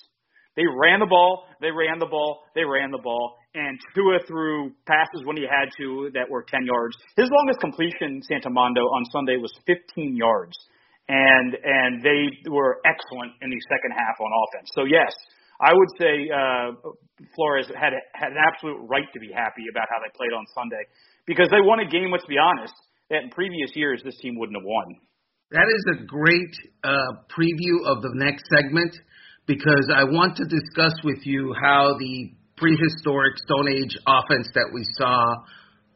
They 0.55 0.65
ran 0.65 0.99
the 0.99 1.07
ball, 1.07 1.45
they 1.61 1.71
ran 1.71 1.99
the 1.99 2.05
ball, 2.05 2.43
they 2.53 2.63
ran 2.63 2.91
the 2.91 3.01
ball, 3.01 3.37
and 3.55 3.79
Tua 3.95 4.19
threw 4.27 4.71
passes 4.85 5.25
when 5.25 5.37
he 5.37 5.43
had 5.43 5.69
to 5.77 6.11
that 6.13 6.29
were 6.29 6.45
10 6.47 6.65
yards. 6.65 6.95
His 7.17 7.29
longest 7.29 7.59
completion, 7.59 8.21
Santa 8.23 8.49
Mondo, 8.49 8.81
on 8.81 9.05
Sunday 9.11 9.37
was 9.37 9.51
15 9.65 10.15
yards 10.15 10.57
and 11.09 11.57
and 11.63 12.01
they 12.01 12.49
were 12.49 12.79
excellent 12.85 13.33
in 13.41 13.49
the 13.49 13.61
second 13.67 13.91
half 13.91 14.15
on 14.19 14.29
offense. 14.31 14.69
So 14.75 14.83
yes, 14.85 15.11
I 15.59 15.73
would 15.73 15.91
say 15.99 16.13
uh, 16.31 16.67
Flores 17.35 17.67
had 17.75 17.93
had 18.15 18.31
an 18.31 18.39
absolute 18.39 18.79
right 18.87 19.07
to 19.13 19.19
be 19.19 19.31
happy 19.33 19.67
about 19.71 19.87
how 19.91 19.99
they 19.99 20.11
played 20.15 20.31
on 20.31 20.45
Sunday 20.55 20.83
because 21.27 21.49
they 21.51 21.61
won 21.61 21.79
a 21.79 21.87
game. 21.87 22.11
Let's 22.11 22.27
be 22.27 22.39
honest, 22.39 22.73
that 23.09 23.23
in 23.23 23.29
previous 23.29 23.75
years 23.75 24.01
this 24.03 24.15
team 24.21 24.39
wouldn't 24.39 24.57
have 24.57 24.65
won. 24.65 24.95
That 25.51 25.69
is 25.69 25.83
a 25.99 26.05
great 26.07 26.55
uh, 26.83 27.21
preview 27.29 27.85
of 27.85 28.01
the 28.01 28.13
next 28.15 28.45
segment 28.49 28.95
because 29.45 29.91
I 29.93 30.03
want 30.03 30.37
to 30.37 30.45
discuss 30.45 30.93
with 31.03 31.25
you 31.25 31.53
how 31.61 31.95
the 31.99 32.31
prehistoric 32.57 33.37
Stone 33.45 33.67
Age 33.69 33.97
offense 34.07 34.47
that 34.53 34.69
we 34.73 34.83
saw 34.97 35.35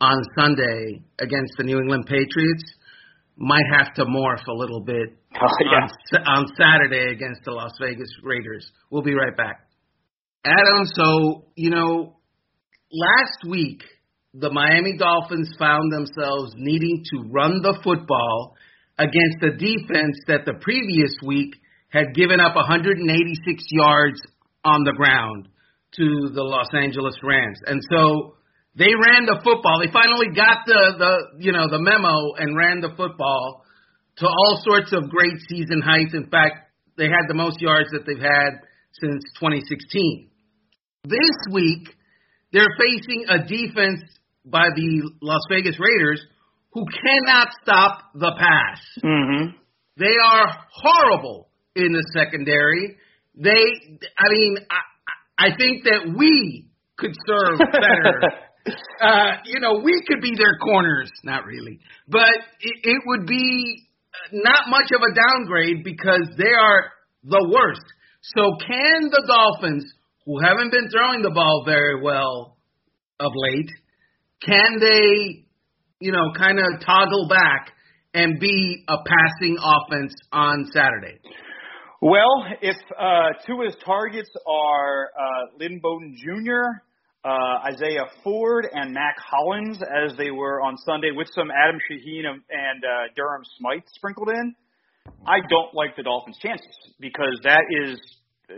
on 0.02 0.22
Sunday 0.38 1.02
against 1.20 1.54
the 1.58 1.64
New 1.64 1.80
England 1.80 2.06
Patriots 2.08 2.64
might 3.38 3.66
have 3.72 3.94
to 3.96 4.06
morph 4.06 4.46
a 4.48 4.54
little 4.54 4.82
bit 4.82 5.18
oh, 5.42 5.48
yeah. 5.62 6.20
on, 6.20 6.40
on 6.40 6.46
Saturday 6.58 7.12
against 7.12 7.44
the 7.46 7.52
Las 7.52 7.72
Vegas 7.80 8.10
Raiders. 8.24 8.70
We'll 8.90 9.04
be 9.04 9.14
right 9.14 9.36
back. 9.36 9.68
Adam, 10.46 10.86
so, 10.86 11.46
you 11.56 11.70
know, 11.70 12.16
last 12.92 13.50
week 13.50 13.84
the 14.34 14.52
Miami 14.52 14.98
Dolphins 14.98 15.54
found 15.58 15.92
themselves 15.92 16.54
needing 16.56 17.04
to 17.12 17.30
run 17.30 17.62
the 17.62 17.78
football 17.84 18.56
against 18.98 19.44
a 19.44 19.52
defense 19.52 20.18
that 20.28 20.46
the 20.46 20.54
previous 20.62 21.16
week 21.26 21.56
had 21.90 22.14
given 22.14 22.40
up 22.40 22.56
186 22.56 23.64
yards 23.72 24.20
on 24.64 24.84
the 24.84 24.94
ground 24.94 25.48
to 25.96 26.30
the 26.34 26.44
Los 26.44 26.68
Angeles 26.74 27.16
Rams. 27.24 27.60
And 27.66 27.82
so 27.90 28.36
they 28.76 28.92
ran 28.94 29.26
the 29.26 29.40
football. 29.44 29.80
They 29.82 29.92
finally 29.92 30.36
got 30.36 30.66
the 30.66 30.94
the 30.98 31.44
you 31.44 31.52
know 31.52 31.68
the 31.70 31.80
memo 31.80 32.36
and 32.38 32.56
ran 32.56 32.82
the 32.82 32.94
football 32.96 33.64
to 34.18 34.28
all 34.28 34.62
sorts 34.64 34.94
of 34.94 35.10
great 35.10 35.40
season 35.48 35.82
heights. 35.82 36.14
In 36.14 36.30
fact, 36.30 36.70
they 36.98 37.06
had 37.06 37.26
the 37.28 37.34
most 37.34 37.62
yards 37.62 37.90
that 37.92 38.06
they've 38.06 38.20
had 38.20 38.62
since 38.94 39.24
2016. 39.40 40.30
This 41.06 41.38
week, 41.52 41.88
they're 42.52 42.76
facing 42.78 43.26
a 43.30 43.40
defense 43.48 44.02
by 44.46 44.70
the 44.76 45.12
Las 45.22 45.42
Vegas 45.50 45.78
Raiders 45.80 46.22
who 46.72 46.86
cannot 46.86 47.50
stop 47.64 48.00
the 48.14 48.32
pass. 48.38 48.80
Mm-hmm. 49.04 49.58
They 49.98 50.16
are 50.24 50.48
horrible 50.72 51.47
in 51.78 51.94
the 51.94 52.04
secondary. 52.14 52.98
They, 53.36 54.00
I 54.18 54.30
mean, 54.30 54.58
I, 54.70 55.48
I 55.48 55.58
think 55.58 55.84
that 55.84 56.14
we 56.18 56.70
could 56.98 57.14
serve 57.26 57.60
better 57.60 58.22
uh, 59.02 59.32
you 59.46 59.60
know, 59.60 59.82
we 59.84 60.02
could 60.08 60.22
be 60.22 60.36
their 60.38 60.58
corners. 60.58 61.12
Not 61.24 61.46
really. 61.46 61.80
But 62.08 62.36
it, 62.60 62.76
it 62.84 63.02
would 63.06 63.26
be 63.26 63.88
not 64.32 64.70
much 64.70 64.92
of 64.94 65.02
a 65.02 65.14
downgrade 65.14 65.84
because 65.84 66.28
they 66.38 66.52
are 66.52 66.92
the 67.24 67.50
worst. 67.54 67.86
So 68.22 68.44
can 68.66 69.10
the 69.10 69.24
Dolphins, 69.28 69.86
who 70.26 70.40
haven't 70.40 70.72
been 70.72 70.90
throwing 70.90 71.22
the 71.22 71.32
ball 71.32 71.64
very 71.66 72.02
well 72.02 72.58
of 73.20 73.32
late, 73.36 73.70
can 74.42 74.80
they, 74.80 75.46
you 76.00 76.12
know, 76.12 76.32
kind 76.38 76.60
of 76.60 76.82
toggle 76.86 77.28
back 77.30 77.72
and 78.14 78.40
be 78.40 78.84
a 78.88 78.98
passing 78.98 79.58
offense 79.58 80.14
on 80.32 80.66
Saturday? 80.74 81.20
Well, 82.02 82.46
if 82.62 82.78
uh, 82.98 83.30
two 83.46 83.62
of 83.62 83.66
his 83.66 83.76
targets 83.84 84.30
are 84.46 85.06
uh, 85.06 85.58
Lynn 85.60 85.80
Bowden 85.82 86.16
Jr 86.18 86.84
uh, 87.28 87.74
Isaiah 87.74 88.08
Ford 88.24 88.68
and 88.72 88.94
Mack 88.94 89.16
Hollins 89.20 89.80
as 89.82 90.16
they 90.18 90.32
were 90.32 90.62
on 90.62 90.78
Sunday 90.86 91.12
with 91.12 91.28
some 91.36 91.52
Adam 91.52 91.80
Shaheen 91.90 92.24
and 92.24 92.80
uh, 92.84 93.12
Durham 93.16 93.44
Smythe 93.58 93.84
sprinkled 93.96 94.30
in. 94.30 94.56
I 95.26 95.40
don't 95.50 95.74
like 95.74 95.96
the 95.96 96.04
Dolphins' 96.04 96.38
chances 96.42 96.78
because 97.00 97.40
that 97.44 97.64
is, 97.84 98.00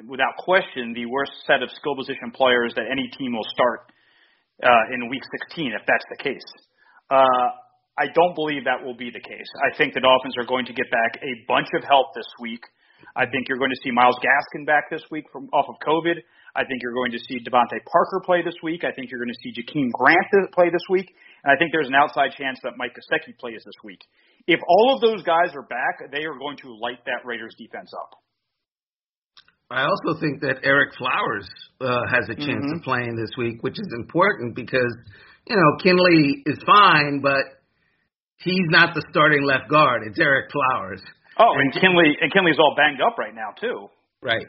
without 0.07 0.37
question, 0.37 0.93
the 0.93 1.05
worst 1.05 1.31
set 1.47 1.63
of 1.63 1.69
skill 1.71 1.95
position 1.95 2.29
players 2.33 2.73
that 2.75 2.85
any 2.91 3.09
team 3.17 3.33
will 3.33 3.47
start 3.53 3.91
uh, 4.61 4.93
in 4.93 5.09
Week 5.09 5.23
16 5.49 5.73
if 5.73 5.81
that's 5.87 6.05
the 6.13 6.23
case. 6.23 6.45
Uh, 7.09 7.49
I 7.97 8.05
don't 8.13 8.35
believe 8.35 8.65
that 8.65 8.85
will 8.85 8.95
be 8.95 9.09
the 9.09 9.21
case. 9.21 9.49
I 9.65 9.75
think 9.77 9.93
the 9.93 10.01
Dolphins 10.01 10.35
are 10.37 10.45
going 10.45 10.65
to 10.65 10.73
get 10.73 10.85
back 10.91 11.21
a 11.23 11.33
bunch 11.47 11.67
of 11.75 11.83
help 11.83 12.13
this 12.13 12.27
week. 12.39 12.61
I 13.15 13.25
think 13.25 13.47
you're 13.47 13.57
going 13.57 13.71
to 13.71 13.81
see 13.83 13.91
Myles 13.91 14.17
Gaskin 14.21 14.65
back 14.65 14.89
this 14.89 15.03
week 15.09 15.25
from 15.31 15.49
off 15.53 15.65
of 15.69 15.75
COVID. 15.85 16.17
I 16.55 16.65
think 16.65 16.81
you're 16.81 16.93
going 16.93 17.11
to 17.11 17.19
see 17.19 17.39
DeVante 17.39 17.79
Parker 17.85 18.21
play 18.25 18.41
this 18.41 18.57
week. 18.63 18.83
I 18.83 18.91
think 18.91 19.11
you're 19.11 19.21
going 19.21 19.33
to 19.33 19.41
see 19.43 19.53
Jakeem 19.53 19.91
Grant 19.91 20.53
play 20.53 20.69
this 20.69 20.85
week. 20.89 21.13
And 21.43 21.53
I 21.53 21.57
think 21.57 21.71
there's 21.71 21.87
an 21.87 21.95
outside 21.95 22.31
chance 22.37 22.59
that 22.63 22.73
Mike 22.77 22.93
Gesicki 22.97 23.37
plays 23.37 23.61
this 23.65 23.77
week. 23.83 24.01
If 24.47 24.59
all 24.67 24.95
of 24.95 25.01
those 25.01 25.23
guys 25.23 25.53
are 25.55 25.63
back, 25.63 26.11
they 26.11 26.25
are 26.25 26.37
going 26.37 26.57
to 26.57 26.75
light 26.81 26.99
that 27.05 27.25
Raiders 27.25 27.55
defense 27.57 27.91
up. 27.93 28.17
I 29.71 29.85
also 29.85 30.19
think 30.19 30.41
that 30.41 30.63
Ereck 30.63 30.97
Flowers 30.97 31.47
uh, 31.79 32.01
has 32.09 32.25
a 32.29 32.35
chance 32.35 32.65
mm-hmm. 32.65 32.77
of 32.77 32.83
playing 32.83 33.15
this 33.15 33.29
week, 33.37 33.61
which 33.61 33.77
is 33.77 33.87
important 33.93 34.55
because, 34.55 34.91
you 35.45 35.55
know, 35.55 35.77
Kindley 35.83 36.41
is 36.47 36.57
fine, 36.65 37.21
but 37.21 37.45
he's 38.37 38.65
not 38.69 38.95
the 38.95 39.05
starting 39.11 39.45
left 39.45 39.69
guard. 39.69 40.01
It's 40.07 40.17
Ereck 40.17 40.49
Flowers. 40.51 41.01
Oh, 41.39 41.53
and 41.55 41.73
Kindley 41.73 42.17
and 42.21 42.31
Kindley's 42.31 42.59
all 42.59 42.75
banged 42.75 43.01
up 43.01 43.17
right 43.17 43.33
now 43.33 43.55
too. 43.59 43.87
Right. 44.21 44.45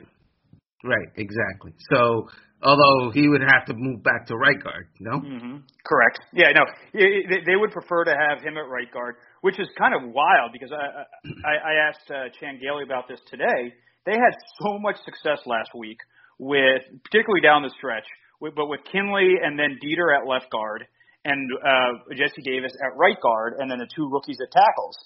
Right, 0.83 1.09
exactly. 1.17 1.73
So, 1.93 2.27
although 2.63 3.11
he 3.13 3.29
would 3.29 3.43
have 3.43 3.67
to 3.67 3.75
move 3.77 4.03
back 4.03 4.27
to 4.27 4.37
right 4.37 4.57
guard, 4.63 4.89
no? 4.99 5.21
Mm-hmm. 5.21 5.57
Correct. 5.85 6.21
Yeah, 6.33 6.49
no, 6.57 6.65
they 6.95 7.57
would 7.57 7.71
prefer 7.71 8.05
to 8.05 8.15
have 8.17 8.43
him 8.43 8.57
at 8.57 8.69
right 8.69 8.91
guard, 8.91 9.17
which 9.43 9.61
is 9.61 9.69
kind 9.79 9.95
of 9.95 10.11
wild 10.13 10.53
because 10.53 10.73
I 10.73 11.05
I, 11.47 11.53
I 11.53 11.89
asked 11.89 12.11
uh, 12.11 12.33
Chan 12.41 12.61
Gailey 12.63 12.85
about 12.85 13.09
this 13.09 13.21
today. 13.31 13.75
They 14.07 14.17
had 14.17 14.33
so 14.63 14.79
much 14.79 14.97
success 15.05 15.45
last 15.45 15.71
week 15.77 15.99
with, 16.39 16.81
particularly 17.05 17.43
down 17.43 17.63
the 17.63 17.71
stretch, 17.77 18.09
with, 18.41 18.55
but 18.55 18.67
with 18.67 18.81
Kindley 18.91 19.37
and 19.43 19.59
then 19.59 19.79
Deiter 19.85 20.17
at 20.17 20.27
left 20.27 20.51
guard 20.51 20.87
and 21.27 21.51
uh, 21.63 22.15
Jesse 22.17 22.41
Davis 22.43 22.73
at 22.81 22.97
right 22.97 23.21
guard, 23.21 23.57
and 23.59 23.71
then 23.71 23.79
the 23.79 23.89
two 23.95 24.09
rookies 24.11 24.39
at 24.41 24.51
tackles. 24.51 24.97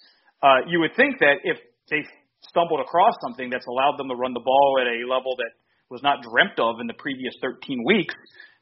Uh, 0.41 0.63
you 0.69 0.79
would 0.79 0.95
think 0.95 1.19
that 1.19 1.43
if 1.43 1.59
they 1.91 2.05
stumbled 2.49 2.81
across 2.81 3.15
something 3.23 3.51
that's 3.51 3.67
allowed 3.67 3.97
them 3.99 4.09
to 4.09 4.15
run 4.15 4.35
the 4.35 4.45
ball 4.45 4.79
at 4.81 4.87
a 4.87 5.09
level 5.09 5.37
that 5.37 5.51
was 5.91 6.03
not 6.03 6.23
dreamt 6.23 6.59
of 6.59 6.81
in 6.81 6.87
the 6.87 6.95
previous 6.95 7.35
13 7.41 7.85
weeks, 7.85 8.15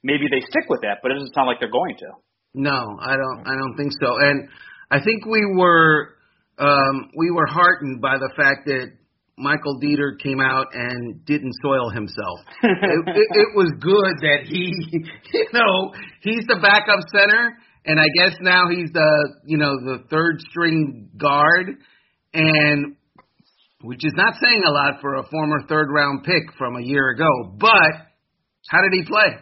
maybe 0.02 0.26
they 0.30 0.40
stick 0.40 0.68
with 0.68 0.82
that. 0.82 0.98
But 1.02 1.12
it 1.12 1.14
doesn't 1.14 1.34
sound 1.34 1.46
like 1.46 1.58
they're 1.60 1.70
going 1.70 1.96
to. 1.98 2.10
No, 2.54 2.98
I 3.00 3.16
don't. 3.16 3.46
I 3.46 3.54
don't 3.56 3.76
think 3.76 3.92
so. 4.00 4.18
And 4.18 4.48
I 4.90 5.02
think 5.02 5.24
we 5.24 5.46
were 5.56 6.16
um, 6.58 7.10
we 7.16 7.30
were 7.30 7.46
heartened 7.46 8.02
by 8.02 8.18
the 8.18 8.30
fact 8.36 8.66
that 8.66 8.92
Michael 9.38 9.80
Deiter 9.80 10.18
came 10.22 10.40
out 10.40 10.66
and 10.74 11.24
didn't 11.24 11.52
soil 11.62 11.88
himself. 11.88 12.38
it, 12.62 13.08
it, 13.08 13.28
it 13.32 13.48
was 13.56 13.72
good 13.80 14.14
that 14.20 14.44
he, 14.44 14.72
you 15.32 15.48
know, 15.52 15.92
he's 16.20 16.44
the 16.46 16.58
backup 16.62 17.00
center, 17.10 17.56
and 17.86 17.98
I 17.98 18.06
guess 18.14 18.36
now 18.40 18.68
he's 18.68 18.90
the, 18.92 19.34
you 19.46 19.56
know, 19.56 19.72
the 19.80 20.04
third 20.10 20.40
string 20.50 21.08
guard, 21.16 21.68
and 22.34 22.96
which 23.82 24.04
is 24.04 24.12
not 24.14 24.34
saying 24.42 24.62
a 24.64 24.70
lot 24.70 25.00
for 25.00 25.16
a 25.16 25.24
former 25.28 25.62
third 25.68 25.90
round 25.90 26.24
pick 26.24 26.42
from 26.56 26.76
a 26.76 26.82
year 26.82 27.10
ago. 27.10 27.28
But 27.58 27.92
how 28.70 28.80
did 28.82 28.92
he 28.92 29.04
play? 29.04 29.38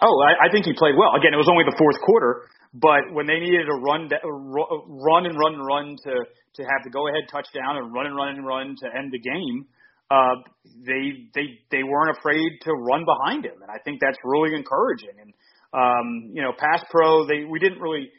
Oh, 0.00 0.16
I, 0.24 0.48
I 0.48 0.52
think 0.52 0.64
he 0.64 0.72
played 0.76 0.96
well. 0.96 1.16
Again, 1.16 1.32
it 1.32 1.40
was 1.40 1.48
only 1.48 1.64
the 1.64 1.76
fourth 1.76 1.96
quarter, 2.04 2.48
but 2.74 3.12
when 3.12 3.26
they 3.26 3.40
needed 3.40 3.64
to 3.64 3.76
run, 3.80 4.08
run 4.12 5.24
and 5.24 5.36
run 5.38 5.54
and 5.56 5.66
run 5.66 5.96
to 6.04 6.14
to 6.56 6.62
have 6.64 6.80
the 6.84 6.90
go 6.90 7.08
ahead 7.08 7.28
touchdown 7.30 7.76
and 7.76 7.92
run 7.92 8.06
and 8.06 8.16
run 8.16 8.28
and 8.36 8.46
run 8.46 8.76
to 8.80 8.86
end 8.88 9.12
the 9.12 9.20
game, 9.20 9.68
uh, 10.10 10.36
they 10.84 11.28
they 11.34 11.60
they 11.70 11.82
weren't 11.82 12.16
afraid 12.16 12.60
to 12.62 12.72
run 12.72 13.04
behind 13.04 13.44
him, 13.44 13.60
and 13.62 13.70
I 13.70 13.80
think 13.84 14.00
that's 14.00 14.18
really 14.24 14.54
encouraging. 14.54 15.16
And 15.20 15.32
um, 15.72 16.32
you 16.32 16.42
know, 16.42 16.52
pass 16.56 16.84
pro, 16.90 17.26
they 17.26 17.44
we 17.44 17.58
didn't 17.58 17.80
really. 17.80 18.10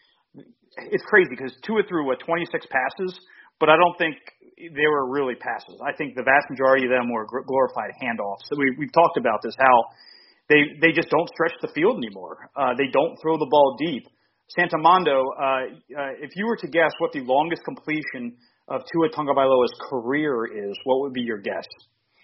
It's 0.77 1.03
crazy 1.09 1.29
because 1.29 1.53
Tua 1.65 1.81
threw 1.89 2.05
what 2.05 2.19
26 2.19 2.53
passes, 2.69 3.19
but 3.59 3.69
I 3.69 3.77
don't 3.77 3.97
think 3.97 4.15
they 4.57 4.87
were 4.89 5.05
really 5.09 5.35
passes. 5.35 5.77
I 5.85 5.93
think 5.93 6.15
the 6.17 6.25
vast 6.25 6.49
majority 6.49 6.85
of 6.85 6.91
them 6.91 7.13
were 7.13 7.25
glorified 7.29 7.93
handoffs. 8.01 8.49
So 8.49 8.57
we, 8.57 8.73
we've 8.77 8.91
talked 8.91 9.17
about 9.17 9.41
this 9.43 9.53
how 9.57 9.77
they 10.49 10.73
they 10.81 10.91
just 10.91 11.09
don't 11.09 11.29
stretch 11.29 11.53
the 11.61 11.69
field 11.77 11.97
anymore. 11.97 12.49
Uh, 12.55 12.73
they 12.77 12.89
don't 12.91 13.15
throw 13.21 13.37
the 13.37 13.47
ball 13.49 13.77
deep. 13.77 14.03
Santamondo, 14.57 15.27
uh, 15.37 15.43
uh, 15.43 16.23
if 16.23 16.31
you 16.35 16.47
were 16.47 16.55
to 16.55 16.67
guess 16.67 16.91
what 16.99 17.11
the 17.11 17.19
longest 17.19 17.63
completion 17.65 18.37
of 18.69 18.81
Tua 18.91 19.09
Tagovailoa's 19.11 19.75
career 19.89 20.47
is, 20.47 20.75
what 20.85 21.01
would 21.01 21.13
be 21.13 21.21
your 21.21 21.39
guess? 21.39 21.67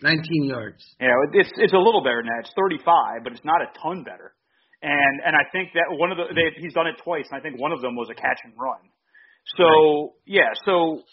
19 0.02 0.46
yards. 0.46 0.84
Yeah, 1.00 1.14
it's 1.34 1.52
it's 1.58 1.74
a 1.74 1.78
little 1.78 2.02
better 2.02 2.24
than 2.24 2.32
that. 2.34 2.48
It's 2.48 2.54
35, 2.56 3.24
but 3.24 3.34
it's 3.34 3.46
not 3.46 3.62
a 3.62 3.68
ton 3.80 4.04
better. 4.04 4.34
And 4.82 5.22
and 5.24 5.36
I 5.36 5.48
think 5.52 5.72
that 5.76 5.86
one 5.92 6.12
of 6.12 6.18
the 6.18 6.34
they, 6.34 6.60
he's 6.60 6.74
done 6.74 6.88
it 6.88 6.96
twice, 7.04 7.26
and 7.32 7.40
I 7.40 7.44
think 7.44 7.60
one 7.60 7.72
of 7.72 7.82
them 7.82 7.96
was 7.96 8.10
a 8.10 8.16
catch 8.16 8.40
and 8.44 8.54
run. 8.58 8.82
So 9.56 9.64
right. 9.64 10.10
yeah, 10.26 10.52
so 10.66 11.04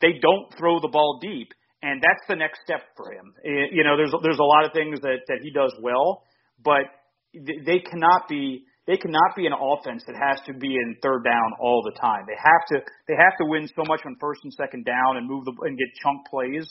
they 0.00 0.18
don't 0.20 0.46
throw 0.58 0.80
the 0.80 0.88
ball 0.88 1.18
deep, 1.20 1.52
and 1.82 2.02
that's 2.02 2.26
the 2.28 2.36
next 2.36 2.60
step 2.64 2.82
for 2.96 3.12
him. 3.12 3.34
It, 3.42 3.70
you 3.72 3.84
know, 3.84 3.96
there's 3.96 4.12
there's 4.22 4.38
a 4.38 4.44
lot 4.44 4.64
of 4.64 4.72
things 4.72 5.00
that 5.00 5.20
that 5.28 5.38
he 5.42 5.50
does 5.50 5.74
well, 5.82 6.24
but 6.62 6.86
they 7.34 7.78
cannot 7.80 8.28
be 8.28 8.64
they 8.86 8.96
cannot 8.96 9.36
be 9.36 9.46
an 9.46 9.52
offense 9.52 10.02
that 10.06 10.16
has 10.16 10.40
to 10.46 10.54
be 10.54 10.74
in 10.74 10.96
third 11.02 11.22
down 11.22 11.52
all 11.60 11.82
the 11.84 11.92
time. 12.00 12.24
They 12.26 12.38
have 12.38 12.64
to 12.72 12.90
they 13.06 13.14
have 13.14 13.36
to 13.38 13.44
win 13.44 13.68
so 13.68 13.84
much 13.86 14.00
on 14.06 14.16
first 14.20 14.40
and 14.44 14.52
second 14.52 14.84
down 14.84 15.16
and 15.16 15.28
move 15.28 15.44
the 15.44 15.52
and 15.62 15.76
get 15.76 15.88
chunk 16.02 16.26
plays 16.26 16.66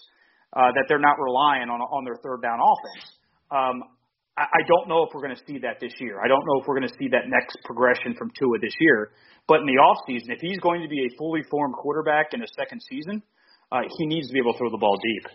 uh, 0.53 0.71
that 0.73 0.85
they're 0.89 0.99
not 0.99 1.17
relying 1.19 1.69
on 1.69 1.79
on 1.81 2.03
their 2.05 2.17
third 2.23 2.41
down 2.41 2.59
offense. 2.59 3.05
Um, 3.51 3.83
I, 4.37 4.61
don't 4.67 4.87
know 4.87 5.01
if 5.01 5.09
we're 5.13 5.25
going 5.25 5.35
to 5.35 5.43
see 5.47 5.57
that 5.59 5.81
this 5.81 5.93
year. 5.99 6.21
I 6.21 6.27
don't 6.27 6.45
know 6.45 6.61
if 6.61 6.67
we're 6.67 6.77
going 6.77 6.87
to 6.87 6.95
see 6.99 7.09
that 7.09 7.25
next 7.25 7.57
progression 7.65 8.13
from 8.13 8.29
Tua 8.37 8.59
this 8.61 8.73
year. 8.79 9.09
But 9.47 9.61
in 9.61 9.65
the 9.65 9.81
off 9.81 9.97
season, 10.05 10.29
if 10.29 10.39
he's 10.39 10.59
going 10.59 10.81
to 10.81 10.87
be 10.87 10.99
a 11.01 11.09
fully 11.17 11.41
formed 11.49 11.73
quarterback 11.73 12.33
in 12.33 12.41
his 12.41 12.51
second 12.55 12.81
season, 12.87 13.23
uh, 13.71 13.81
he 13.97 14.05
needs 14.05 14.27
to 14.27 14.33
be 14.33 14.39
able 14.39 14.53
to 14.53 14.59
throw 14.59 14.69
the 14.69 14.77
ball 14.77 14.97
deep. 15.01 15.25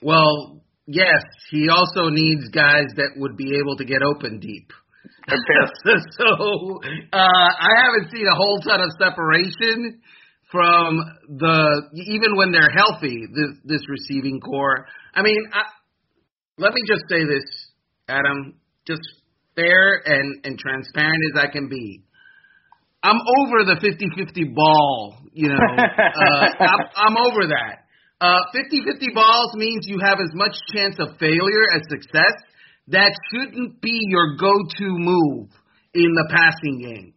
Well, 0.00 0.62
yes, 0.86 1.22
he 1.50 1.68
also 1.68 2.08
needs 2.08 2.48
guys 2.48 2.88
that 2.96 3.12
would 3.16 3.36
be 3.36 3.58
able 3.58 3.76
to 3.76 3.84
get 3.84 4.02
open 4.02 4.40
deep. 4.40 4.72
so 5.28 6.80
uh, 7.12 7.16
I 7.16 7.70
haven't 7.82 8.10
seen 8.10 8.26
a 8.26 8.34
whole 8.34 8.58
ton 8.60 8.80
of 8.80 8.90
separation 8.98 10.00
from 10.50 10.98
the 11.28 11.82
even 12.06 12.36
when 12.36 12.52
they're 12.52 12.70
healthy. 12.70 13.26
This 13.34 13.50
this 13.64 13.82
receiving 13.88 14.40
corps. 14.40 14.86
I 15.14 15.22
mean, 15.22 15.38
I, 15.52 15.62
let 16.58 16.72
me 16.72 16.82
just 16.86 17.02
say 17.08 17.24
this, 17.24 17.44
Adam, 18.08 18.54
just 18.86 19.02
fair 19.56 20.00
and 20.04 20.44
and 20.44 20.58
transparent 20.58 21.22
as 21.34 21.42
I 21.42 21.50
can 21.50 21.68
be. 21.68 22.02
I'm 23.02 23.16
over 23.16 23.64
the 23.64 23.78
50-50 23.82 24.54
ball. 24.54 25.18
You 25.32 25.48
know, 25.48 25.54
uh, 25.58 26.46
I'm, 26.60 26.80
I'm 26.96 27.16
over 27.16 27.46
that. 27.48 27.86
Uh, 28.20 28.40
50-50 28.54 29.14
balls 29.14 29.50
means 29.54 29.86
you 29.86 29.98
have 30.02 30.18
as 30.20 30.30
much 30.34 30.56
chance 30.74 30.96
of 30.98 31.18
failure 31.18 31.66
as 31.74 31.82
success. 31.88 32.32
That 32.88 33.12
shouldn't 33.30 33.80
be 33.80 33.98
your 34.08 34.36
go-to 34.36 34.88
move 34.88 35.48
in 35.94 36.14
the 36.14 36.28
passing 36.30 36.80
game. 36.80 37.14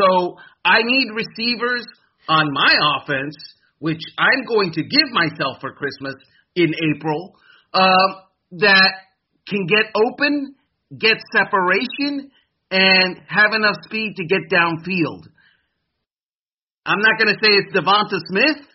So 0.00 0.36
I 0.64 0.82
need 0.82 1.08
receivers 1.14 1.84
on 2.28 2.52
my 2.52 2.74
offense, 2.96 3.36
which 3.78 4.00
I'm 4.18 4.44
going 4.46 4.72
to 4.72 4.82
give 4.82 5.10
myself 5.12 5.58
for 5.60 5.72
Christmas 5.74 6.14
in 6.54 6.72
April, 6.94 7.36
uh, 7.74 8.22
that 8.52 8.92
can 9.48 9.66
get 9.66 9.86
open, 9.94 10.54
get 10.98 11.16
separation, 11.32 12.30
and 12.70 13.16
have 13.28 13.54
enough 13.54 13.76
speed 13.84 14.14
to 14.16 14.24
get 14.24 14.50
downfield. 14.50 15.26
I'm 16.84 17.00
not 17.00 17.18
going 17.18 17.34
to 17.34 17.38
say 17.42 17.50
it's 17.50 17.74
Devonta 17.74 18.18
Smith. 18.28 18.66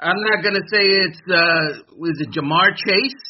I'm 0.00 0.20
not 0.30 0.42
going 0.42 0.54
to 0.54 0.66
say 0.70 0.82
it's 0.82 1.20
uh, 1.28 1.94
was 1.98 2.16
it 2.20 2.30
Ja'Marr 2.32 2.74
Chase, 2.76 3.22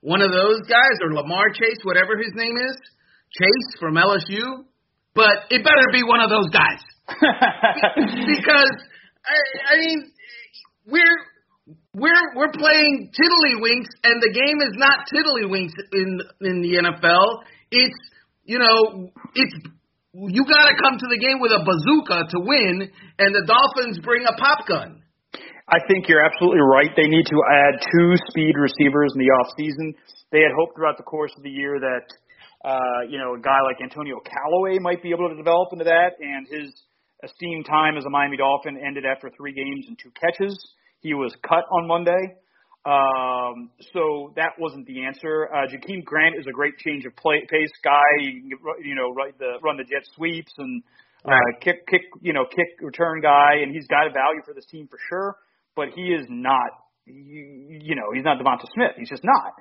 one 0.00 0.20
of 0.20 0.30
those 0.30 0.60
guys, 0.68 0.98
or 1.02 1.14
Lamar 1.14 1.50
Chase, 1.54 1.78
whatever 1.84 2.16
his 2.18 2.32
name 2.34 2.56
is, 2.56 2.76
Chase 3.32 3.80
from 3.80 3.94
LSU. 3.94 4.64
But 5.14 5.50
it 5.50 5.64
better 5.64 5.88
be 5.92 6.02
one 6.02 6.20
of 6.20 6.30
those 6.30 6.48
guys 6.50 6.78
because 7.08 8.72
I, 9.24 9.74
I 9.74 9.78
mean 9.78 10.12
we're 10.86 11.18
we're 12.00 12.26
we're 12.34 12.52
playing 12.52 13.10
tiddlywinks, 13.12 13.90
and 14.04 14.22
the 14.22 14.32
game 14.32 14.58
is 14.62 14.74
not 14.74 15.06
tiddlywinks 15.12 15.74
in 15.92 16.20
in 16.40 16.62
the 16.62 16.78
NFL. 16.82 17.42
It's 17.70 17.98
you 18.44 18.58
know, 18.58 19.10
it's 19.34 19.54
you 20.14 20.42
got 20.48 20.72
to 20.72 20.74
come 20.80 20.96
to 20.98 21.08
the 21.10 21.18
game 21.20 21.38
with 21.38 21.52
a 21.52 21.60
bazooka 21.60 22.32
to 22.32 22.38
win, 22.40 22.90
and 23.18 23.34
the 23.34 23.44
Dolphins 23.44 24.00
bring 24.00 24.24
a 24.24 24.34
pop 24.40 24.66
gun. 24.66 25.02
I 25.68 25.84
think 25.86 26.08
you're 26.08 26.24
absolutely 26.24 26.64
right. 26.64 26.88
They 26.96 27.12
need 27.12 27.26
to 27.28 27.38
add 27.44 27.84
two 27.92 28.16
speed 28.32 28.56
receivers 28.56 29.12
in 29.12 29.20
the 29.20 29.28
off 29.36 29.52
season. 29.58 29.92
They 30.32 30.40
had 30.40 30.56
hoped 30.56 30.76
throughout 30.76 30.96
the 30.96 31.04
course 31.04 31.32
of 31.36 31.42
the 31.42 31.50
year 31.52 31.76
that 31.78 32.08
uh, 32.64 33.04
you 33.08 33.18
know 33.18 33.34
a 33.34 33.40
guy 33.40 33.60
like 33.68 33.76
Antonio 33.82 34.16
Callaway 34.24 34.78
might 34.80 35.02
be 35.02 35.10
able 35.10 35.28
to 35.28 35.36
develop 35.36 35.68
into 35.72 35.84
that, 35.84 36.16
and 36.20 36.48
his 36.48 36.72
esteemed 37.22 37.66
time 37.66 37.98
as 37.98 38.04
a 38.06 38.10
Miami 38.10 38.38
Dolphin 38.38 38.78
ended 38.80 39.04
after 39.04 39.28
three 39.36 39.52
games 39.52 39.86
and 39.88 39.98
two 39.98 40.10
catches. 40.16 40.56
He 41.00 41.14
was 41.14 41.34
cut 41.46 41.64
on 41.70 41.86
Monday. 41.86 42.36
Um, 42.84 43.70
so 43.92 44.32
that 44.36 44.52
wasn't 44.58 44.86
the 44.86 45.04
answer. 45.04 45.48
Uh, 45.52 45.66
Jakeem 45.66 46.04
Grant 46.04 46.36
is 46.38 46.46
a 46.48 46.52
great 46.52 46.78
change 46.78 47.04
of 47.04 47.14
play, 47.16 47.44
pace 47.50 47.72
guy. 47.84 48.00
You 48.20 48.94
know, 48.94 49.12
run 49.12 49.32
the 49.38 49.58
run 49.62 49.76
the 49.76 49.84
jet 49.84 50.06
sweeps 50.14 50.52
and 50.58 50.82
uh, 51.24 51.36
kick 51.60 51.86
kick 51.86 52.02
you 52.22 52.32
know 52.32 52.44
kick 52.44 52.80
return 52.80 53.20
guy, 53.20 53.60
and 53.62 53.74
he's 53.74 53.86
got 53.88 54.06
a 54.06 54.10
value 54.10 54.40
for 54.44 54.54
this 54.54 54.64
team 54.66 54.88
for 54.88 54.98
sure. 55.08 55.36
But 55.76 55.88
he 55.94 56.02
is 56.02 56.26
not 56.28 56.70
you, 57.08 57.80
you 57.80 57.94
know 57.96 58.12
he's 58.14 58.24
not 58.24 58.38
Devonta 58.38 58.68
Smith. 58.74 58.92
He's 58.96 59.08
just 59.08 59.24
not. 59.24 59.52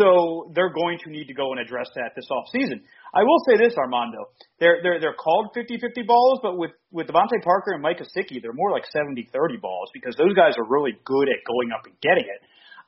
So 0.00 0.50
they're 0.56 0.72
going 0.72 0.96
to 1.04 1.10
need 1.12 1.28
to 1.28 1.36
go 1.36 1.52
and 1.52 1.60
address 1.60 1.92
that 1.94 2.16
this 2.16 2.24
off 2.32 2.48
season. 2.48 2.80
I 3.12 3.20
will 3.20 3.36
say 3.44 3.60
this, 3.60 3.76
Armando. 3.76 4.32
They're 4.58 4.80
they're 4.82 4.98
they're 4.98 5.18
called 5.20 5.52
50-50 5.54 6.06
balls, 6.06 6.40
but 6.42 6.56
with 6.56 6.72
with 6.90 7.06
DeVante 7.06 7.44
Parker 7.44 7.72
and 7.76 7.82
Mike 7.82 8.00
Gesicki, 8.00 8.40
they're 8.40 8.56
more 8.56 8.72
like 8.72 8.84
70-30 8.96 9.60
balls 9.60 9.90
because 9.92 10.16
those 10.16 10.32
guys 10.32 10.56
are 10.56 10.64
really 10.64 10.96
good 11.04 11.28
at 11.28 11.44
going 11.44 11.70
up 11.70 11.84
and 11.84 11.94
getting 12.00 12.24
it. 12.24 12.40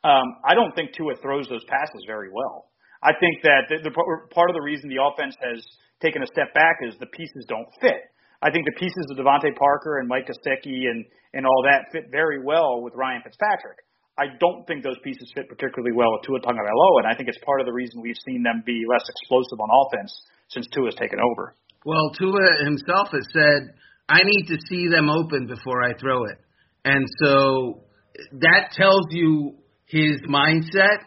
Um, 0.09 0.41
I 0.45 0.55
don't 0.55 0.75
think 0.75 0.95
Tua 0.95 1.17
throws 1.21 1.49
those 1.49 1.65
passes 1.69 2.05
very 2.07 2.31
well. 2.33 2.71
I 3.03 3.13
think 3.21 3.43
that 3.43 3.69
the, 3.69 3.91
the 3.91 3.93
part 3.93 4.49
of 4.49 4.57
the 4.57 4.65
reason 4.65 4.89
the 4.89 5.03
offense 5.05 5.37
has 5.45 5.61
taken 6.01 6.23
a 6.23 6.27
step 6.27 6.55
back 6.55 6.81
is 6.81 6.95
the 6.99 7.13
pieces 7.13 7.45
don't 7.49 7.69
fit. 7.81 8.09
I 8.41 8.51
think 8.51 8.65
the 8.65 8.79
pieces 8.79 9.05
of 9.11 9.17
DeVante 9.17 9.57
Parker 9.57 9.99
and 9.99 10.09
Mike 10.09 10.29
Gesicki 10.29 10.89
and 10.89 11.05
and 11.35 11.45
all 11.45 11.63
that 11.69 11.93
fit 11.93 12.09
very 12.11 12.43
well 12.43 12.81
with 12.81 12.95
Ryan 12.97 13.21
Fitzpatrick. 13.23 13.85
I 14.19 14.33
don't 14.41 14.67
think 14.67 14.83
those 14.83 14.99
pieces 15.05 15.31
fit 15.35 15.49
particularly 15.49 15.93
well 15.95 16.13
with 16.13 16.25
Tua 16.25 16.41
Tagovailoa, 16.41 17.05
and 17.05 17.07
I 17.07 17.15
think 17.15 17.29
it's 17.29 17.39
part 17.45 17.61
of 17.61 17.67
the 17.67 17.73
reason 17.73 18.01
we've 18.01 18.19
seen 18.25 18.43
them 18.43 18.63
be 18.65 18.83
less 18.89 19.05
explosive 19.09 19.61
on 19.61 19.69
offense 19.69 20.13
since 20.49 20.67
Tua's 20.73 20.95
taken 20.95 21.19
over. 21.21 21.55
Well, 21.85 22.11
Tua 22.19 22.65
himself 22.65 23.09
has 23.13 23.27
said, 23.33 23.75
"I 24.09 24.21
need 24.25 24.47
to 24.49 24.59
see 24.69 24.89
them 24.89 25.11
open 25.11 25.47
before 25.47 25.83
I 25.85 25.93
throw 26.01 26.25
it," 26.25 26.39
and 26.85 27.05
so 27.23 27.83
that 28.41 28.73
tells 28.73 29.07
you 29.11 29.57
his 29.85 30.21
mindset. 30.29 31.05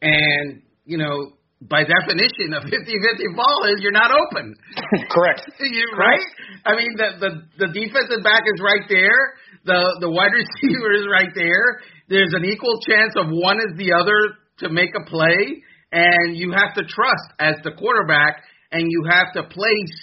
And 0.00 0.62
you 0.84 0.98
know, 0.98 1.32
by 1.68 1.84
definition, 1.84 2.54
a 2.54 2.60
50-50 2.60 3.36
ball 3.36 3.70
is 3.74 3.82
you're 3.82 3.92
not 3.92 4.10
open. 4.10 4.54
Correct. 5.10 5.50
you, 5.60 5.86
right? 5.98 6.26
I 6.64 6.76
mean, 6.76 6.90
the, 6.96 7.08
the 7.18 7.66
the 7.66 7.72
defensive 7.72 8.22
back 8.22 8.42
is 8.46 8.60
right 8.62 8.86
there. 8.88 9.34
The 9.64 9.98
the 10.00 10.10
wide 10.10 10.32
receiver 10.34 10.92
is 10.92 11.06
right 11.10 11.30
there. 11.34 11.80
There's 12.08 12.32
an 12.34 12.44
equal 12.44 12.80
chance 12.80 13.14
of 13.16 13.26
one 13.30 13.58
is 13.58 13.76
the 13.76 13.92
other 13.92 14.36
to 14.58 14.68
make 14.68 14.90
a 14.94 15.08
play, 15.08 15.62
and 15.92 16.36
you 16.36 16.52
have 16.52 16.74
to 16.74 16.82
trust 16.82 17.28
as 17.38 17.54
the 17.64 17.72
quarterback, 17.72 18.42
and 18.70 18.90
you 18.90 19.04
have 19.10 19.32
to 19.34 19.42
place 19.44 19.98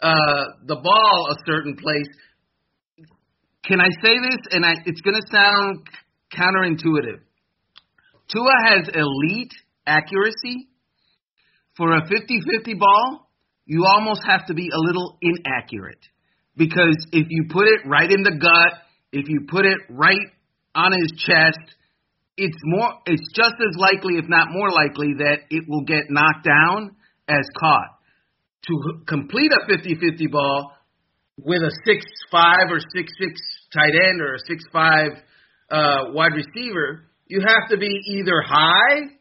uh, 0.00 0.44
the 0.66 0.76
ball 0.76 1.28
a 1.30 1.36
certain 1.46 1.76
place. 1.76 2.08
Can 3.64 3.80
I 3.80 3.88
say 4.02 4.18
this? 4.18 4.38
And 4.50 4.64
I, 4.64 4.74
it's 4.84 5.00
going 5.00 5.16
to 5.16 5.26
sound 5.32 5.86
counterintuitive. 6.36 7.20
Tua 8.30 8.52
has 8.66 8.88
elite 8.94 9.52
accuracy. 9.86 10.68
For 11.76 11.92
a 11.92 12.02
50-50 12.02 12.78
ball, 12.78 13.28
you 13.66 13.84
almost 13.84 14.20
have 14.26 14.46
to 14.46 14.54
be 14.54 14.70
a 14.72 14.78
little 14.78 15.18
inaccurate 15.20 15.98
because 16.56 16.96
if 17.12 17.26
you 17.30 17.46
put 17.50 17.66
it 17.66 17.80
right 17.86 18.10
in 18.10 18.22
the 18.22 18.36
gut, 18.40 18.78
if 19.14 19.28
you 19.28 19.46
put 19.48 19.64
it 19.64 19.78
right 19.88 20.26
on 20.74 20.92
his 20.92 21.12
chest, 21.24 21.62
it's 22.36 22.58
more 22.64 22.98
it's 23.06 23.30
just 23.32 23.54
as 23.54 23.78
likely 23.78 24.18
if 24.18 24.28
not 24.28 24.48
more 24.50 24.70
likely 24.70 25.14
that 25.18 25.46
it 25.50 25.64
will 25.68 25.84
get 25.84 26.10
knocked 26.10 26.44
down 26.44 26.96
as 27.28 27.46
caught. 27.58 27.94
To 28.66 29.04
complete 29.06 29.52
a 29.52 29.70
50-50 29.70 30.32
ball 30.32 30.72
with 31.38 31.62
a 31.62 31.70
six 31.86 32.04
five 32.32 32.70
or 32.70 32.80
six 32.80 33.12
six 33.20 33.40
tight 33.72 33.94
end 33.94 34.20
or 34.20 34.34
a 34.34 34.42
6'5 34.42 35.10
uh, 35.70 36.12
wide 36.12 36.32
receiver, 36.34 37.06
you 37.26 37.40
have 37.40 37.68
to 37.70 37.76
be 37.76 37.90
either 38.18 38.42
high 38.44 39.14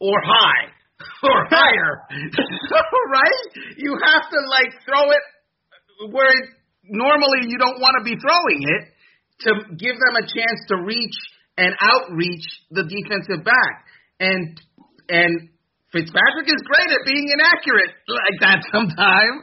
or 0.00 0.16
high 0.22 0.68
or 1.22 1.46
higher, 1.48 2.02
right? 2.10 3.64
You 3.78 3.98
have 4.04 4.22
to 4.22 4.38
like 4.50 4.72
throw 4.84 5.10
it 5.10 6.12
where 6.12 6.28
it, 6.28 6.48
normally 6.84 7.48
you 7.48 7.58
don't 7.58 7.80
want 7.80 7.96
to 7.98 8.04
be 8.04 8.16
throwing 8.20 8.62
it 8.62 8.99
to 9.46 9.50
give 9.76 9.96
them 9.96 10.14
a 10.18 10.24
chance 10.24 10.60
to 10.68 10.76
reach 10.84 11.16
and 11.56 11.74
outreach 11.80 12.46
the 12.70 12.84
defensive 12.84 13.44
back. 13.44 13.74
And 14.20 14.60
and 15.08 15.48
Fitzpatrick 15.92 16.46
is 16.46 16.62
great 16.64 16.90
at 16.90 17.02
being 17.04 17.28
inaccurate 17.34 17.92
like 18.06 18.38
that 18.40 18.60
sometimes. 18.72 19.42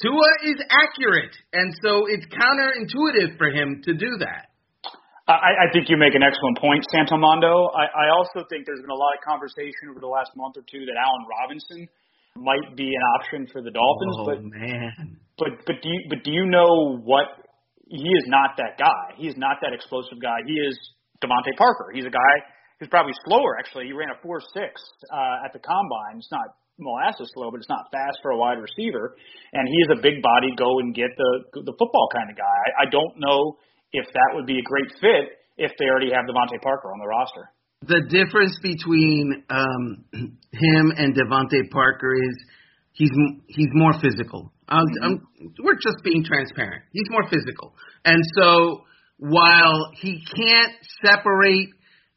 Tua 0.00 0.30
is 0.46 0.62
accurate, 0.70 1.34
and 1.52 1.74
so 1.82 2.06
it's 2.06 2.24
counterintuitive 2.30 3.36
for 3.36 3.50
him 3.50 3.82
to 3.84 3.92
do 3.94 4.16
that. 4.22 4.46
I, 5.26 5.68
I 5.68 5.72
think 5.74 5.90
you 5.90 5.98
make 5.98 6.14
an 6.14 6.22
excellent 6.22 6.56
point, 6.56 6.86
Santamondo. 6.94 7.68
I, 7.76 8.06
I 8.06 8.16
also 8.16 8.46
think 8.48 8.64
there's 8.64 8.80
been 8.80 8.94
a 8.94 8.96
lot 8.96 9.12
of 9.18 9.20
conversation 9.26 9.90
over 9.90 10.00
the 10.00 10.08
last 10.08 10.30
month 10.36 10.56
or 10.56 10.64
two 10.70 10.86
that 10.86 10.96
Allen 10.96 11.24
Robinson 11.28 11.88
might 12.36 12.76
be 12.76 12.88
an 12.88 13.04
option 13.18 13.46
for 13.52 13.60
the 13.60 13.70
Dolphins. 13.70 14.16
Oh 14.18 14.24
but, 14.24 14.40
man! 14.40 15.18
But 15.36 15.66
but 15.66 15.82
do 15.82 15.88
you 15.90 16.00
but 16.08 16.24
do 16.24 16.30
you 16.30 16.46
know 16.46 16.96
what? 17.02 17.26
He 17.88 18.08
is 18.08 18.24
not 18.28 18.56
that 18.58 18.76
guy. 18.78 19.16
He 19.16 19.28
is 19.28 19.36
not 19.36 19.58
that 19.62 19.72
explosive 19.72 20.20
guy. 20.20 20.44
He 20.46 20.54
is 20.54 20.76
DeVante 21.24 21.56
Parker. 21.56 21.90
He's 21.92 22.04
a 22.04 22.12
guy 22.12 22.34
who's 22.78 22.88
probably 22.88 23.14
slower. 23.24 23.58
Actually, 23.58 23.86
he 23.86 23.92
ran 23.92 24.10
a 24.10 24.18
four 24.22 24.40
six 24.52 24.80
uh, 25.10 25.44
at 25.44 25.52
the 25.52 25.58
combine. 25.58 26.20
It's 26.20 26.30
not 26.30 26.54
molasses 26.78 27.30
slow, 27.34 27.50
but 27.50 27.58
it's 27.58 27.68
not 27.68 27.90
fast 27.90 28.18
for 28.22 28.30
a 28.30 28.38
wide 28.38 28.58
receiver. 28.60 29.16
And 29.52 29.66
he 29.66 29.78
is 29.82 29.98
a 29.98 30.00
big 30.00 30.22
body, 30.22 30.54
go 30.56 30.78
and 30.78 30.94
get 30.94 31.10
the 31.16 31.64
the 31.64 31.74
football 31.78 32.08
kind 32.14 32.30
of 32.30 32.36
guy. 32.36 32.44
I, 32.78 32.86
I 32.86 32.90
don't 32.90 33.18
know 33.18 33.58
if 33.92 34.06
that 34.12 34.30
would 34.34 34.46
be 34.46 34.58
a 34.58 34.66
great 34.68 34.92
fit 35.00 35.38
if 35.56 35.72
they 35.78 35.86
already 35.86 36.12
have 36.12 36.24
DeVante 36.24 36.60
Parker 36.62 36.92
on 36.92 36.98
the 37.00 37.08
roster. 37.08 37.50
The 37.82 38.02
difference 38.10 38.58
between 38.62 39.44
um, 39.50 40.04
him 40.52 40.92
and 40.96 41.14
DeVante 41.14 41.70
Parker 41.70 42.14
is 42.14 42.36
he's 42.92 43.10
he's 43.48 43.68
more 43.72 43.94
physical. 44.00 44.52
I'm, 44.68 44.84
mm-hmm. 44.84 45.04
I'm, 45.04 45.54
we're 45.62 45.74
just 45.74 46.02
being 46.04 46.24
transparent. 46.24 46.84
He's 46.92 47.08
more 47.10 47.28
physical, 47.28 47.74
and 48.04 48.22
so 48.36 48.84
while 49.18 49.90
he 49.94 50.22
can't 50.36 50.72
separate 51.04 51.70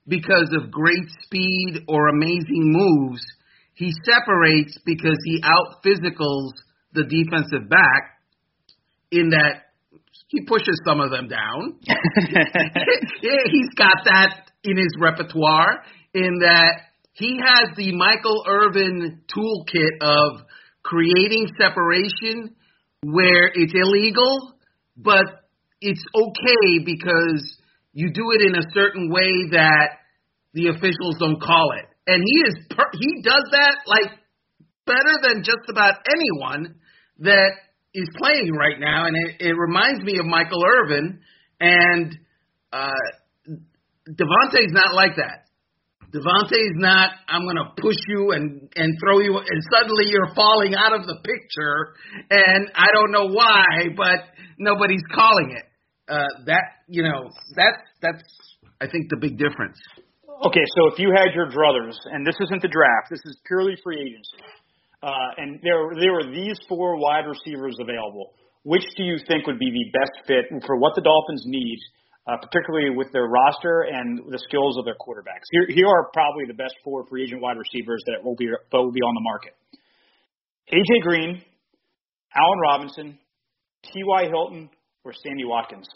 because 0.07 0.53
of 0.53 0.71
great 0.71 1.07
speed 1.23 1.83
or 1.87 2.07
amazing 2.07 2.45
moves, 2.49 3.21
he 3.73 3.91
separates 4.03 4.77
because 4.85 5.17
he 5.25 5.41
out 5.43 5.83
physicals 5.83 6.51
the 6.93 7.03
defensive 7.03 7.69
back 7.69 8.19
in 9.11 9.29
that 9.29 9.63
he 10.27 10.45
pushes 10.45 10.79
some 10.85 10.99
of 10.99 11.11
them 11.11 11.27
down. 11.27 11.79
yeah, 11.85 13.43
he's 13.45 13.69
got 13.75 13.97
that 14.05 14.51
in 14.63 14.77
his 14.77 14.95
repertoire 14.99 15.83
in 16.13 16.39
that 16.39 16.81
he 17.13 17.39
has 17.43 17.75
the 17.75 17.93
Michael 17.95 18.43
Irvin 18.47 19.21
toolkit 19.27 20.01
of 20.01 20.41
creating 20.91 21.47
separation 21.57 22.53
where 23.03 23.47
it's 23.53 23.73
illegal, 23.73 24.53
but 24.97 25.47
it's 25.79 26.03
okay 26.13 26.83
because 26.85 27.57
you 27.93 28.11
do 28.11 28.31
it 28.31 28.41
in 28.41 28.55
a 28.55 28.65
certain 28.73 29.09
way 29.09 29.49
that 29.51 30.03
the 30.53 30.67
officials 30.67 31.15
don't 31.17 31.41
call 31.41 31.71
it. 31.79 31.87
And 32.07 32.21
he 32.21 32.41
is 32.41 32.55
he 32.99 33.21
does 33.23 33.45
that 33.51 33.75
like 33.87 34.11
better 34.85 35.15
than 35.23 35.43
just 35.43 35.69
about 35.69 35.95
anyone 36.09 36.75
that 37.19 37.51
is 37.93 38.09
playing 38.17 38.51
right 38.53 38.79
now, 38.79 39.05
and 39.05 39.15
it, 39.15 39.47
it 39.47 39.53
reminds 39.53 40.03
me 40.03 40.17
of 40.19 40.25
Michael 40.25 40.63
Irvin. 40.65 41.21
And 41.59 42.17
uh, 42.73 42.91
DeVante's 44.07 44.73
not 44.73 44.93
like 44.93 45.15
that. 45.17 45.45
DeVante's 46.11 46.75
not. 46.75 47.11
I'm 47.27 47.43
going 47.43 47.57
to 47.57 47.71
push 47.81 47.97
you 48.07 48.31
and 48.31 48.69
and 48.75 48.97
throw 48.99 49.19
you, 49.19 49.37
and 49.37 49.59
suddenly 49.71 50.05
you're 50.07 50.33
falling 50.35 50.75
out 50.75 50.93
of 50.93 51.07
the 51.07 51.15
picture, 51.23 51.95
and 52.29 52.69
I 52.75 52.87
don't 52.93 53.11
know 53.11 53.27
why, 53.27 53.65
but 53.95 54.27
nobody's 54.57 55.03
calling 55.13 55.55
it. 55.57 55.65
Uh, 56.09 56.27
that 56.45 56.83
you 56.87 57.03
know, 57.03 57.29
that's 57.55 57.83
that's 58.01 58.23
I 58.81 58.87
think 58.87 59.09
the 59.09 59.17
big 59.17 59.37
difference. 59.37 59.77
Okay, 60.45 60.65
so 60.75 60.91
if 60.91 60.99
you 60.99 61.13
had 61.15 61.35
your 61.35 61.47
druthers, 61.47 61.95
and 62.11 62.25
this 62.25 62.35
isn't 62.41 62.61
the 62.61 62.67
draft, 62.67 63.09
this 63.11 63.21
is 63.25 63.37
purely 63.45 63.77
free 63.83 64.01
agency 64.01 64.41
uh, 65.03 65.29
and 65.37 65.59
there 65.63 65.81
there 65.99 66.13
were 66.13 66.29
these 66.29 66.57
four 66.69 66.97
wide 66.97 67.25
receivers 67.25 67.75
available. 67.79 68.33
Which 68.63 68.85
do 68.95 69.03
you 69.03 69.17
think 69.27 69.47
would 69.47 69.57
be 69.57 69.71
the 69.73 69.97
best 69.97 70.27
fit 70.27 70.45
for 70.67 70.77
what 70.77 70.93
the 70.93 71.01
Dolphins 71.01 71.43
need, 71.45 71.79
uh, 72.27 72.37
particularly 72.37 72.95
with 72.95 73.11
their 73.11 73.25
roster 73.25 73.87
and 73.91 74.19
the 74.29 74.39
skills 74.47 74.77
of 74.77 74.85
their 74.85 74.95
quarterbacks? 74.95 75.47
Here, 75.51 75.65
here 75.69 75.87
are 75.87 76.09
probably 76.13 76.45
the 76.47 76.53
best 76.53 76.75
four 76.83 77.05
free 77.07 77.23
agent 77.23 77.41
wide 77.41 77.57
receivers 77.57 78.01
that 78.07 78.23
will 78.23 78.35
be 78.35 78.47
that 78.47 78.77
will 78.77 78.91
be 78.91 79.01
on 79.01 79.13
the 79.15 79.21
market: 79.21 79.53
AJ 80.73 81.01
Green, 81.03 81.41
Allen 82.35 82.59
Robinson, 82.59 83.19
T.Y. 83.83 84.27
Hilton, 84.29 84.69
or 85.03 85.13
Sammy 85.23 85.45
Watkins. 85.45 85.87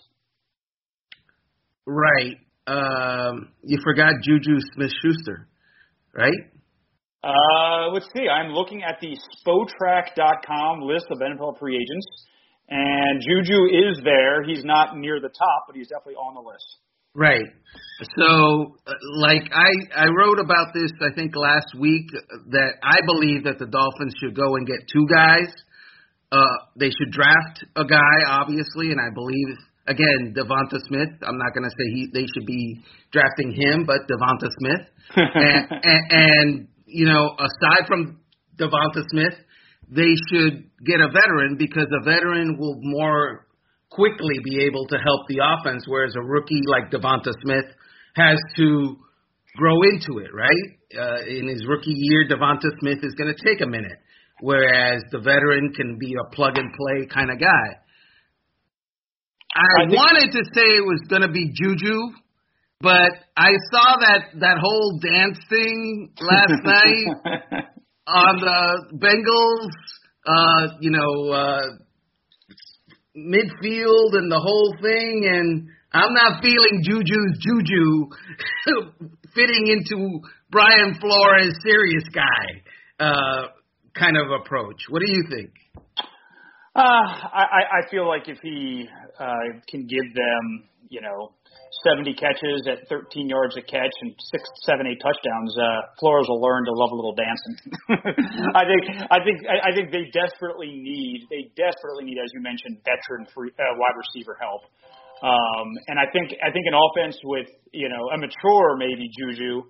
Right. 1.85 2.37
Um, 2.67 3.49
you 3.61 3.77
forgot 3.83 4.13
Juju 4.23 4.57
Smith 4.73 4.91
Schuster, 5.01 5.47
right? 6.15 6.33
Uh, 7.23 7.89
let's 7.91 8.07
see. 8.15 8.27
I'm 8.27 8.51
looking 8.51 8.83
at 8.83 8.99
the 9.01 9.17
Spotrac.com 9.45 10.81
list 10.81 11.05
of 11.09 11.19
NFL 11.19 11.59
free 11.59 11.75
agents, 11.75 12.05
and 12.69 13.21
Juju 13.21 13.65
is 13.65 14.01
there. 14.03 14.43
He's 14.43 14.63
not 14.63 14.97
near 14.97 15.19
the 15.19 15.29
top, 15.29 15.65
but 15.67 15.75
he's 15.75 15.87
definitely 15.87 16.15
on 16.15 16.33
the 16.33 16.41
list. 16.41 16.65
Right. 17.15 17.45
So, 18.17 18.75
uh, 18.85 18.91
like 19.21 19.47
I 19.53 19.71
I 19.95 20.07
wrote 20.07 20.39
about 20.39 20.73
this 20.73 20.91
I 21.01 21.15
think 21.15 21.33
last 21.35 21.71
week 21.79 22.07
that 22.49 22.73
I 22.83 22.97
believe 23.05 23.45
that 23.45 23.57
the 23.57 23.67
Dolphins 23.67 24.13
should 24.19 24.35
go 24.35 24.55
and 24.55 24.67
get 24.67 24.83
two 24.91 25.07
guys. 25.07 25.47
Uh, 26.31 26.57
they 26.75 26.89
should 26.89 27.11
draft 27.11 27.63
a 27.77 27.85
guy, 27.85 28.17
obviously, 28.27 28.91
and 28.91 28.99
I 28.99 29.13
believe 29.13 29.55
again 29.87 30.35
Devonta 30.35 30.83
Smith. 30.87 31.15
I'm 31.23 31.37
not 31.37 31.53
going 31.53 31.63
to 31.63 31.71
say 31.71 31.87
he 31.93 32.09
they 32.11 32.27
should 32.35 32.45
be 32.45 32.83
drafting 33.13 33.55
him, 33.55 33.85
but 33.85 34.03
Devonta 34.11 34.49
Smith, 34.59 34.83
and, 35.15 35.67
and, 35.71 36.03
and 36.11 36.67
you 36.85 37.05
know, 37.05 37.31
aside 37.39 37.87
from 37.87 38.19
Devonta 38.57 39.03
Smith, 39.11 39.35
they 39.89 40.13
should 40.29 40.69
get 40.85 40.99
a 40.99 41.07
veteran 41.07 41.55
because 41.57 41.87
a 41.91 42.03
veteran 42.03 42.57
will 42.57 42.79
more 42.81 43.45
quickly 43.89 44.39
be 44.43 44.63
able 44.63 44.85
to 44.87 44.97
help 44.97 45.27
the 45.27 45.39
offense, 45.39 45.85
whereas 45.87 46.13
a 46.15 46.23
rookie 46.23 46.61
like 46.67 46.91
Devonta 46.91 47.31
Smith 47.41 47.65
has 48.15 48.37
to 48.57 48.97
grow 49.55 49.81
into 49.83 50.19
it, 50.19 50.33
right? 50.33 50.67
Uh, 50.97 51.25
in 51.27 51.47
his 51.47 51.65
rookie 51.67 51.95
year, 51.95 52.27
Devonta 52.27 52.69
Smith 52.79 52.99
is 53.03 53.13
going 53.17 53.33
to 53.33 53.43
take 53.43 53.61
a 53.61 53.67
minute, 53.67 53.97
whereas 54.41 55.01
the 55.11 55.19
veteran 55.19 55.71
can 55.75 55.97
be 55.99 56.13
a 56.13 56.35
plug 56.35 56.57
and 56.57 56.71
play 56.73 57.07
kind 57.07 57.31
of 57.31 57.39
guy. 57.39 57.67
I, 59.55 59.83
I 59.83 59.85
wanted 59.87 60.31
to 60.33 60.43
say 60.53 60.63
it 60.63 60.85
was 60.85 61.01
going 61.09 61.21
to 61.21 61.31
be 61.31 61.53
Juju, 61.53 61.97
but 62.81 63.11
I 63.37 63.51
saw 63.71 63.95
that 63.99 64.39
that 64.39 64.57
whole 64.59 64.99
dance 64.99 65.39
thing 65.49 66.11
last 66.19 66.53
night 66.63 67.65
on 68.07 68.39
the 68.39 68.97
Bengals. 68.97 69.71
Uh, 70.27 70.77
you 70.79 70.89
know, 70.89 71.31
uh, 71.31 71.61
midfield 73.15 74.17
and 74.17 74.31
the 74.31 74.39
whole 74.39 74.75
thing, 74.81 75.23
and 75.25 75.67
I'm 75.93 76.13
not 76.13 76.41
feeling 76.41 76.81
Juju's 76.83 77.37
Juju 77.39 78.09
fitting 79.35 79.67
into 79.67 80.19
Brian 80.49 80.95
Flores, 80.99 81.53
serious 81.63 82.03
guy 82.13 83.05
uh, 83.05 83.47
kind 83.93 84.17
of 84.17 84.31
approach. 84.31 84.81
What 84.89 85.01
do 85.05 85.11
you 85.11 85.23
think? 85.29 85.51
Uh, 86.75 86.81
I, 86.81 87.79
I 87.85 87.89
feel 87.89 88.07
like 88.07 88.27
if 88.27 88.39
he 88.41 88.85
uh, 89.17 89.59
can 89.69 89.87
give 89.87 90.13
them, 90.13 90.69
you 90.89 91.01
know, 91.01 91.33
70 91.83 92.13
catches 92.15 92.63
at 92.69 92.87
13 92.87 93.27
yards 93.27 93.57
a 93.57 93.61
catch 93.61 93.91
and 94.01 94.15
six, 94.31 94.43
seven, 94.63 94.87
eight 94.87 95.01
touchdowns, 95.01 95.51
uh, 95.57 95.91
Flores 95.99 96.25
will 96.29 96.39
learn 96.39 96.63
to 96.65 96.73
love 96.73 96.91
a 96.91 96.95
little 96.95 97.15
dancing. 97.17 97.55
I 98.55 98.63
think, 98.63 98.83
I 99.11 99.19
think, 99.19 99.37
I 99.49 99.71
think 99.75 99.91
they 99.91 100.07
desperately 100.13 100.71
need, 100.71 101.27
they 101.29 101.51
desperately 101.57 102.05
need, 102.05 102.21
as 102.21 102.31
you 102.33 102.41
mentioned, 102.41 102.79
veteran 102.85 103.27
free, 103.33 103.51
uh, 103.59 103.75
wide 103.75 103.97
receiver 103.97 104.37
help. 104.39 104.63
Um, 105.23 105.67
and 105.87 105.99
I 105.99 106.05
think, 106.11 106.31
I 106.39 106.51
think 106.51 106.65
an 106.69 106.77
offense 106.77 107.17
with, 107.23 107.49
you 107.73 107.89
know, 107.89 108.03
a 108.13 108.17
mature 108.17 108.77
maybe 108.77 109.09
Juju, 109.11 109.63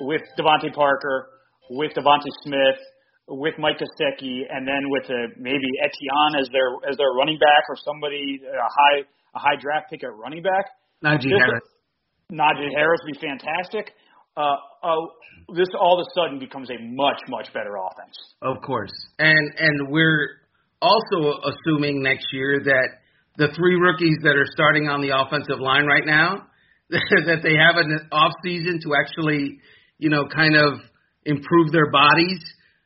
with 0.00 0.22
DeVante 0.38 0.74
Parker, 0.74 1.30
with 1.70 1.92
DeVonta 1.94 2.30
Smith, 2.44 2.80
with 3.28 3.54
Mike 3.58 3.76
Gesicki, 3.78 4.48
and 4.48 4.66
then 4.66 4.88
with 4.88 5.04
a, 5.10 5.28
maybe 5.36 5.68
Etienne 5.84 6.40
as 6.40 6.48
their 6.50 6.80
as 6.88 6.96
their 6.96 7.12
running 7.12 7.38
back 7.38 7.64
or 7.68 7.76
somebody 7.84 8.40
a 8.40 8.68
high 8.68 9.04
a 9.34 9.38
high 9.38 9.56
draft 9.60 9.90
pick 9.90 10.02
at 10.02 10.14
running 10.16 10.42
back. 10.42 10.64
Najee 11.04 11.30
Harris. 11.30 11.62
Najee 12.32 12.70
Harris 12.76 13.00
would 13.04 13.20
be 13.20 13.26
fantastic. 13.26 13.92
Uh, 14.36 14.56
uh, 14.82 14.94
this 15.54 15.68
all 15.78 16.00
of 16.00 16.06
a 16.06 16.10
sudden 16.14 16.38
becomes 16.38 16.70
a 16.70 16.78
much 16.80 17.20
much 17.28 17.52
better 17.52 17.76
offense. 17.76 18.16
Of 18.42 18.62
course, 18.62 18.92
and 19.18 19.52
and 19.58 19.88
we're 19.90 20.28
also 20.82 21.40
assuming 21.44 22.02
next 22.02 22.26
year 22.32 22.60
that 22.64 22.88
the 23.36 23.48
three 23.56 23.74
rookies 23.74 24.16
that 24.22 24.36
are 24.36 24.46
starting 24.52 24.88
on 24.88 25.00
the 25.00 25.10
offensive 25.16 25.58
line 25.60 25.86
right 25.86 26.04
now 26.04 26.46
that 26.90 27.40
they 27.42 27.54
have 27.54 27.76
an 27.76 28.08
off 28.12 28.32
season 28.44 28.80
to 28.82 28.94
actually 28.94 29.58
you 29.98 30.10
know 30.10 30.26
kind 30.28 30.56
of 30.56 30.80
improve 31.24 31.72
their 31.72 31.90
bodies, 31.90 32.38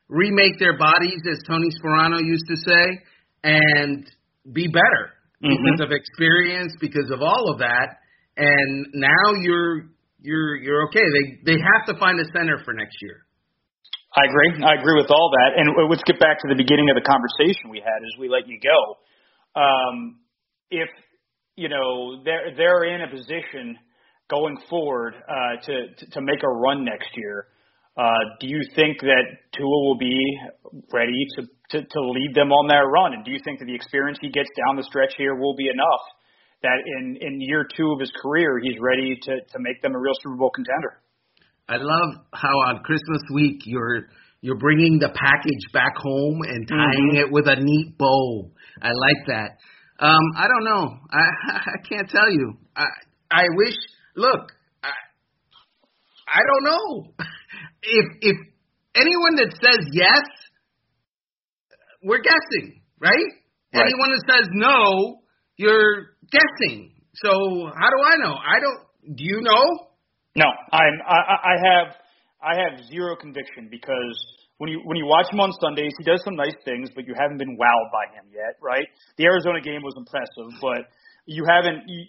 remake 0.09 0.59
their 0.59 0.77
bodies 0.77 1.21
as 1.31 1.39
Tony 1.47 1.69
Sparano 1.69 2.19
used 2.23 2.45
to 2.47 2.57
say, 2.57 2.99
and 3.43 4.09
be 4.51 4.67
better 4.67 5.13
mm-hmm. 5.43 5.49
because 5.51 5.81
of 5.81 5.91
experience, 5.91 6.73
because 6.79 7.11
of 7.11 7.21
all 7.21 7.51
of 7.51 7.59
that 7.59 8.02
and 8.37 8.87
now 8.93 9.33
you're 9.41 9.89
you're 10.21 10.55
you're 10.55 10.83
okay. 10.87 11.03
They 11.03 11.53
they 11.53 11.57
have 11.59 11.93
to 11.93 11.99
find 11.99 12.19
a 12.19 12.25
center 12.35 12.61
for 12.63 12.73
next 12.73 12.97
year. 13.01 13.25
I 14.15 14.29
agree. 14.29 14.63
I 14.63 14.73
agree 14.79 14.95
with 15.01 15.09
all 15.09 15.31
that. 15.33 15.57
And 15.57 15.89
let's 15.89 16.03
get 16.05 16.19
back 16.19 16.37
to 16.39 16.47
the 16.47 16.55
beginning 16.55 16.89
of 16.89 16.95
the 16.95 17.01
conversation 17.01 17.69
we 17.69 17.79
had 17.79 17.97
as 17.97 18.13
we 18.19 18.29
let 18.29 18.47
you 18.47 18.59
go. 18.61 19.59
Um, 19.59 20.19
if 20.69 20.89
you 21.55 21.69
know 21.69 22.21
they're 22.23 22.53
they're 22.55 22.83
in 22.85 23.01
a 23.01 23.09
position 23.09 23.77
going 24.29 24.57
forward 24.69 25.15
uh, 25.15 25.61
to, 25.65 25.73
to 26.11 26.21
make 26.21 26.41
a 26.43 26.47
run 26.47 26.85
next 26.85 27.09
year, 27.15 27.47
uh, 27.97 28.17
do 28.39 28.47
you 28.47 28.61
think 28.75 29.01
that 29.01 29.25
Tua 29.53 29.67
will 29.67 29.97
be 29.97 30.17
ready 30.91 31.25
to, 31.37 31.41
to 31.71 31.85
to 31.85 31.99
lead 32.01 32.33
them 32.33 32.51
on 32.51 32.67
that 32.69 32.85
run? 32.85 33.13
And 33.13 33.25
do 33.25 33.31
you 33.31 33.39
think 33.43 33.59
that 33.59 33.65
the 33.65 33.75
experience 33.75 34.17
he 34.21 34.29
gets 34.29 34.49
down 34.57 34.77
the 34.77 34.83
stretch 34.83 35.13
here 35.17 35.35
will 35.35 35.55
be 35.55 35.69
enough 35.69 36.05
that 36.63 36.79
in 36.97 37.17
in 37.21 37.39
year 37.39 37.67
two 37.77 37.91
of 37.91 37.99
his 37.99 38.11
career 38.21 38.59
he's 38.61 38.79
ready 38.79 39.15
to 39.21 39.31
to 39.51 39.59
make 39.59 39.81
them 39.81 39.95
a 39.95 39.99
real 39.99 40.13
Super 40.21 40.35
Bowl 40.35 40.49
contender. 40.49 40.99
I 41.69 41.77
love 41.77 42.25
how 42.33 42.55
on 42.67 42.83
Christmas 42.83 43.21
week 43.33 43.61
you're 43.65 44.09
you're 44.41 44.57
bringing 44.57 44.99
the 44.99 45.07
package 45.07 45.71
back 45.71 45.95
home 45.95 46.41
and 46.43 46.67
tying 46.67 47.11
mm-hmm. 47.13 47.27
it 47.27 47.31
with 47.31 47.47
a 47.47 47.55
neat 47.55 47.97
bow. 47.97 48.51
I 48.81 48.89
like 48.91 49.27
that. 49.27 49.57
Um, 49.99 50.19
I 50.35 50.47
don't 50.47 50.65
know. 50.65 50.97
I 51.11 51.23
I 51.51 51.87
can't 51.87 52.09
tell 52.09 52.29
you. 52.31 52.53
I 52.75 52.85
I 53.31 53.45
wish. 53.55 53.75
Look, 54.15 54.51
I 54.83 54.91
I 56.27 56.39
don't 56.47 56.63
know. 56.63 57.13
If 57.85 58.05
if 58.21 58.37
anyone 58.95 59.35
that 59.35 59.51
says 59.59 59.85
yes, 59.91 60.23
we're 62.01 62.21
guessing, 62.21 62.81
right? 62.97 63.11
right? 63.73 63.83
Anyone 63.83 64.09
that 64.11 64.23
says 64.31 64.47
no, 64.53 65.19
you're 65.57 66.17
guessing. 66.31 66.91
So 67.15 67.29
how 67.77 67.89
do 67.89 67.99
I 68.03 68.17
know? 68.17 68.33
I 68.33 68.59
don't. 68.59 69.15
Do 69.17 69.23
you 69.23 69.41
know? 69.41 69.87
No, 70.35 70.45
I'm. 70.71 70.93
I, 71.07 71.35
I 71.43 71.55
have. 71.63 71.87
I 72.43 72.55
have 72.59 72.85
zero 72.91 73.15
conviction 73.15 73.69
because 73.71 74.17
when 74.57 74.69
you 74.69 74.81
when 74.83 74.97
you 74.97 75.05
watch 75.05 75.31
him 75.31 75.39
on 75.39 75.51
Sundays, 75.61 75.93
he 75.97 76.03
does 76.03 76.21
some 76.23 76.35
nice 76.35 76.55
things, 76.65 76.89
but 76.95 77.05
you 77.07 77.13
haven't 77.17 77.37
been 77.37 77.57
wowed 77.57 77.89
by 77.91 78.05
him 78.15 78.25
yet, 78.33 78.57
right? 78.61 78.87
The 79.17 79.25
Arizona 79.25 79.61
game 79.61 79.81
was 79.81 79.93
impressive, 79.97 80.59
but 80.61 80.89
you 81.25 81.45
haven't. 81.47 81.83
You, 81.87 82.03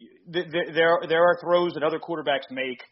there 0.74 0.98
there 1.06 1.22
are 1.22 1.38
throws 1.40 1.74
that 1.74 1.82
other 1.82 1.98
quarterbacks 1.98 2.50
make 2.50 2.82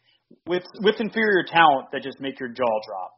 with 0.47 0.63
with 0.81 0.95
inferior 0.99 1.43
talent 1.47 1.87
that 1.91 2.03
just 2.03 2.19
make 2.19 2.39
your 2.39 2.49
jaw 2.49 2.79
drop. 2.87 3.11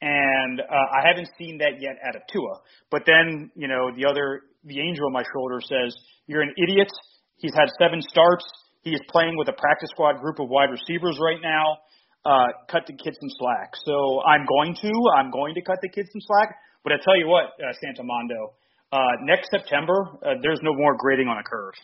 And 0.00 0.60
uh, 0.60 0.64
I 0.94 1.08
haven't 1.08 1.28
seen 1.38 1.58
that 1.58 1.80
yet 1.80 1.96
out 2.06 2.14
of 2.14 2.22
Tua. 2.32 2.60
But 2.90 3.02
then, 3.04 3.50
you 3.56 3.66
know, 3.66 3.90
the 3.96 4.06
other, 4.06 4.42
the 4.62 4.78
angel 4.78 5.06
on 5.06 5.12
my 5.12 5.24
shoulder 5.34 5.60
says, 5.60 5.92
"You're 6.28 6.42
an 6.42 6.54
idiot 6.56 6.92
He's 7.38 7.54
had 7.54 7.70
seven 7.78 8.02
starts. 8.02 8.44
He 8.82 8.90
is 8.90 9.00
playing 9.10 9.36
with 9.36 9.48
a 9.48 9.52
practice 9.54 9.90
squad 9.90 10.20
group 10.20 10.38
of 10.40 10.48
wide 10.48 10.70
receivers 10.70 11.18
right 11.22 11.40
now. 11.42 11.78
Uh, 12.26 12.46
cut 12.70 12.82
the 12.86 12.92
kid 12.92 13.14
some 13.18 13.30
slack. 13.38 13.72
So 13.86 14.20
I'm 14.26 14.44
going 14.44 14.74
to. 14.82 14.92
I'm 15.16 15.30
going 15.30 15.54
to 15.54 15.62
cut 15.62 15.78
the 15.80 15.88
kid 15.88 16.06
some 16.12 16.20
slack. 16.20 16.56
But 16.84 16.92
I 16.92 16.96
tell 17.02 17.16
you 17.16 17.28
what, 17.28 17.54
uh, 17.62 17.72
Santamondo, 17.78 18.54
uh, 18.92 18.98
next 19.22 19.50
September, 19.50 19.94
uh, 20.24 20.34
there's 20.42 20.60
no 20.62 20.74
more 20.74 20.96
grading 20.98 21.28
on 21.28 21.38
a 21.38 21.42
curve. 21.42 21.74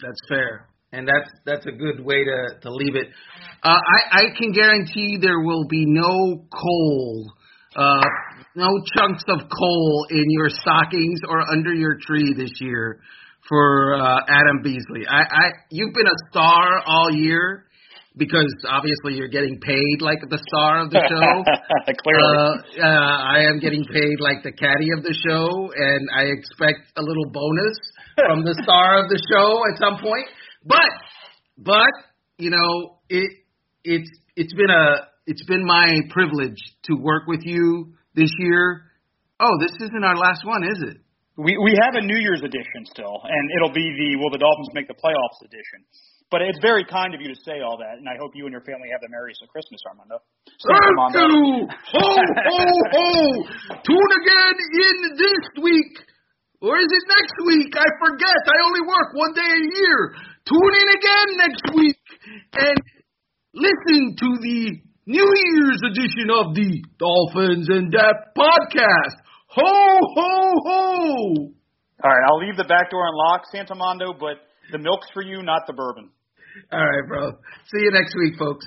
That's 0.00 0.18
fair, 0.28 0.68
and 0.92 1.06
that's 1.06 1.30
that's 1.46 1.66
a 1.66 1.72
good 1.72 2.04
way 2.04 2.24
to 2.24 2.60
to 2.62 2.70
leave 2.70 2.96
it. 2.96 3.08
Uh, 3.62 3.78
I 3.78 4.18
I 4.18 4.22
can 4.36 4.52
guarantee 4.52 5.18
there 5.20 5.40
will 5.40 5.66
be 5.68 5.84
no 5.86 6.44
coal, 6.50 7.32
uh, 7.76 8.04
no 8.56 8.68
chunks 8.96 9.22
of 9.28 9.40
coal 9.48 10.06
in 10.10 10.24
your 10.28 10.48
stockings 10.48 11.20
or 11.28 11.42
under 11.52 11.72
your 11.72 11.96
tree 12.00 12.34
this 12.36 12.52
year 12.60 13.00
for 13.48 13.94
uh, 13.94 14.20
Adam 14.28 14.62
Beasley. 14.62 15.06
I, 15.08 15.20
I 15.20 15.44
you've 15.70 15.94
been 15.94 16.06
a 16.06 16.30
star 16.30 16.82
all 16.86 17.10
year 17.10 17.66
because 18.16 18.52
obviously 18.68 19.14
you're 19.14 19.28
getting 19.28 19.58
paid 19.60 20.00
like 20.00 20.20
the 20.20 20.38
star 20.48 20.82
of 20.84 20.90
the 20.90 21.00
show. 21.08 21.92
Clearly, 22.02 22.62
uh, 22.78 22.86
uh, 22.86 23.16
I 23.34 23.48
am 23.48 23.58
getting 23.58 23.84
paid 23.84 24.20
like 24.20 24.42
the 24.42 24.52
caddy 24.52 24.92
of 24.96 25.02
the 25.02 25.14
show, 25.26 25.72
and 25.74 26.08
I 26.14 26.24
expect 26.30 26.92
a 26.96 27.02
little 27.02 27.30
bonus 27.32 27.78
from 28.16 28.44
the 28.44 28.54
star 28.62 29.02
of 29.02 29.08
the 29.08 29.20
show 29.32 29.62
at 29.72 29.78
some 29.80 30.02
point. 30.02 30.28
But 30.64 30.92
but 31.58 31.92
you 32.38 32.50
know 32.50 32.98
it 33.08 33.30
it's 33.84 34.10
it's 34.36 34.54
been 34.54 34.70
a 34.70 35.08
it's 35.26 35.44
been 35.46 35.64
my 35.64 35.88
privilege 36.10 36.60
to 36.84 36.94
work 36.94 37.24
with 37.26 37.40
you 37.44 37.94
this 38.14 38.30
year. 38.38 38.82
Oh, 39.40 39.58
this 39.60 39.72
isn't 39.80 40.04
our 40.04 40.16
last 40.16 40.44
one, 40.44 40.62
is 40.64 40.82
it? 40.90 40.96
We 41.36 41.56
we 41.56 41.72
have 41.80 41.96
a 41.96 42.04
New 42.04 42.20
Year's 42.20 42.44
edition 42.44 42.84
still, 42.92 43.16
and 43.24 43.44
it'll 43.56 43.72
be 43.72 43.88
the 43.88 44.20
will 44.20 44.28
the 44.28 44.42
Dolphins 44.42 44.68
make 44.76 44.88
the 44.88 44.98
playoffs 45.00 45.40
edition. 45.40 45.80
But 46.28 46.40
it's 46.40 46.60
very 46.60 46.84
kind 46.84 47.12
of 47.12 47.20
you 47.20 47.28
to 47.28 47.40
say 47.44 47.60
all 47.60 47.76
that, 47.76 48.00
and 48.00 48.08
I 48.08 48.16
hope 48.16 48.32
you 48.32 48.48
and 48.48 48.52
your 48.52 48.64
family 48.64 48.88
have 48.92 49.04
the 49.04 49.12
merriest 49.12 49.44
of 49.44 49.52
Christmas, 49.52 49.80
Armando. 49.84 50.20
Thank 50.64 51.28
you. 51.28 51.68
Ho 51.68 52.08
ho 52.08 52.60
ho! 52.92 53.08
Tune 53.88 54.12
again 54.16 54.54
in 54.56 54.96
this 55.16 55.44
week, 55.60 55.92
or 56.60 56.76
is 56.80 56.88
it 56.88 57.04
next 57.08 57.36
week? 57.48 57.72
I 57.76 57.88
forget. 58.00 58.40
I 58.48 58.58
only 58.64 58.84
work 58.84 59.12
one 59.16 59.32
day 59.32 59.52
a 59.56 59.64
year. 59.76 59.98
Tune 60.48 60.74
in 60.84 60.88
again 61.00 61.28
next 61.36 61.64
week 61.76 62.00
and 62.60 62.76
listen 63.56 64.16
to 64.20 64.28
the 64.40 64.60
New 65.06 65.28
Year's 65.28 65.80
edition 65.84 66.28
of 66.28 66.54
the 66.54 66.80
Dolphins 66.98 67.68
in 67.72 67.90
Depth 67.90 68.36
podcast. 68.36 69.21
Ho, 69.54 69.98
ho, 70.16 70.54
ho! 70.64 71.52
All 72.04 72.10
right, 72.10 72.24
I'll 72.28 72.38
leave 72.38 72.56
the 72.56 72.64
back 72.64 72.90
door 72.90 73.06
unlocked, 73.06 73.48
Santamondo, 73.54 74.18
but 74.18 74.38
the 74.70 74.78
milk's 74.78 75.08
for 75.12 75.22
you, 75.22 75.42
not 75.42 75.66
the 75.66 75.74
bourbon. 75.74 76.10
All 76.72 76.78
right, 76.78 77.06
bro. 77.06 77.32
See 77.70 77.84
you 77.84 77.90
next 77.92 78.14
week, 78.16 78.38
folks. 78.38 78.66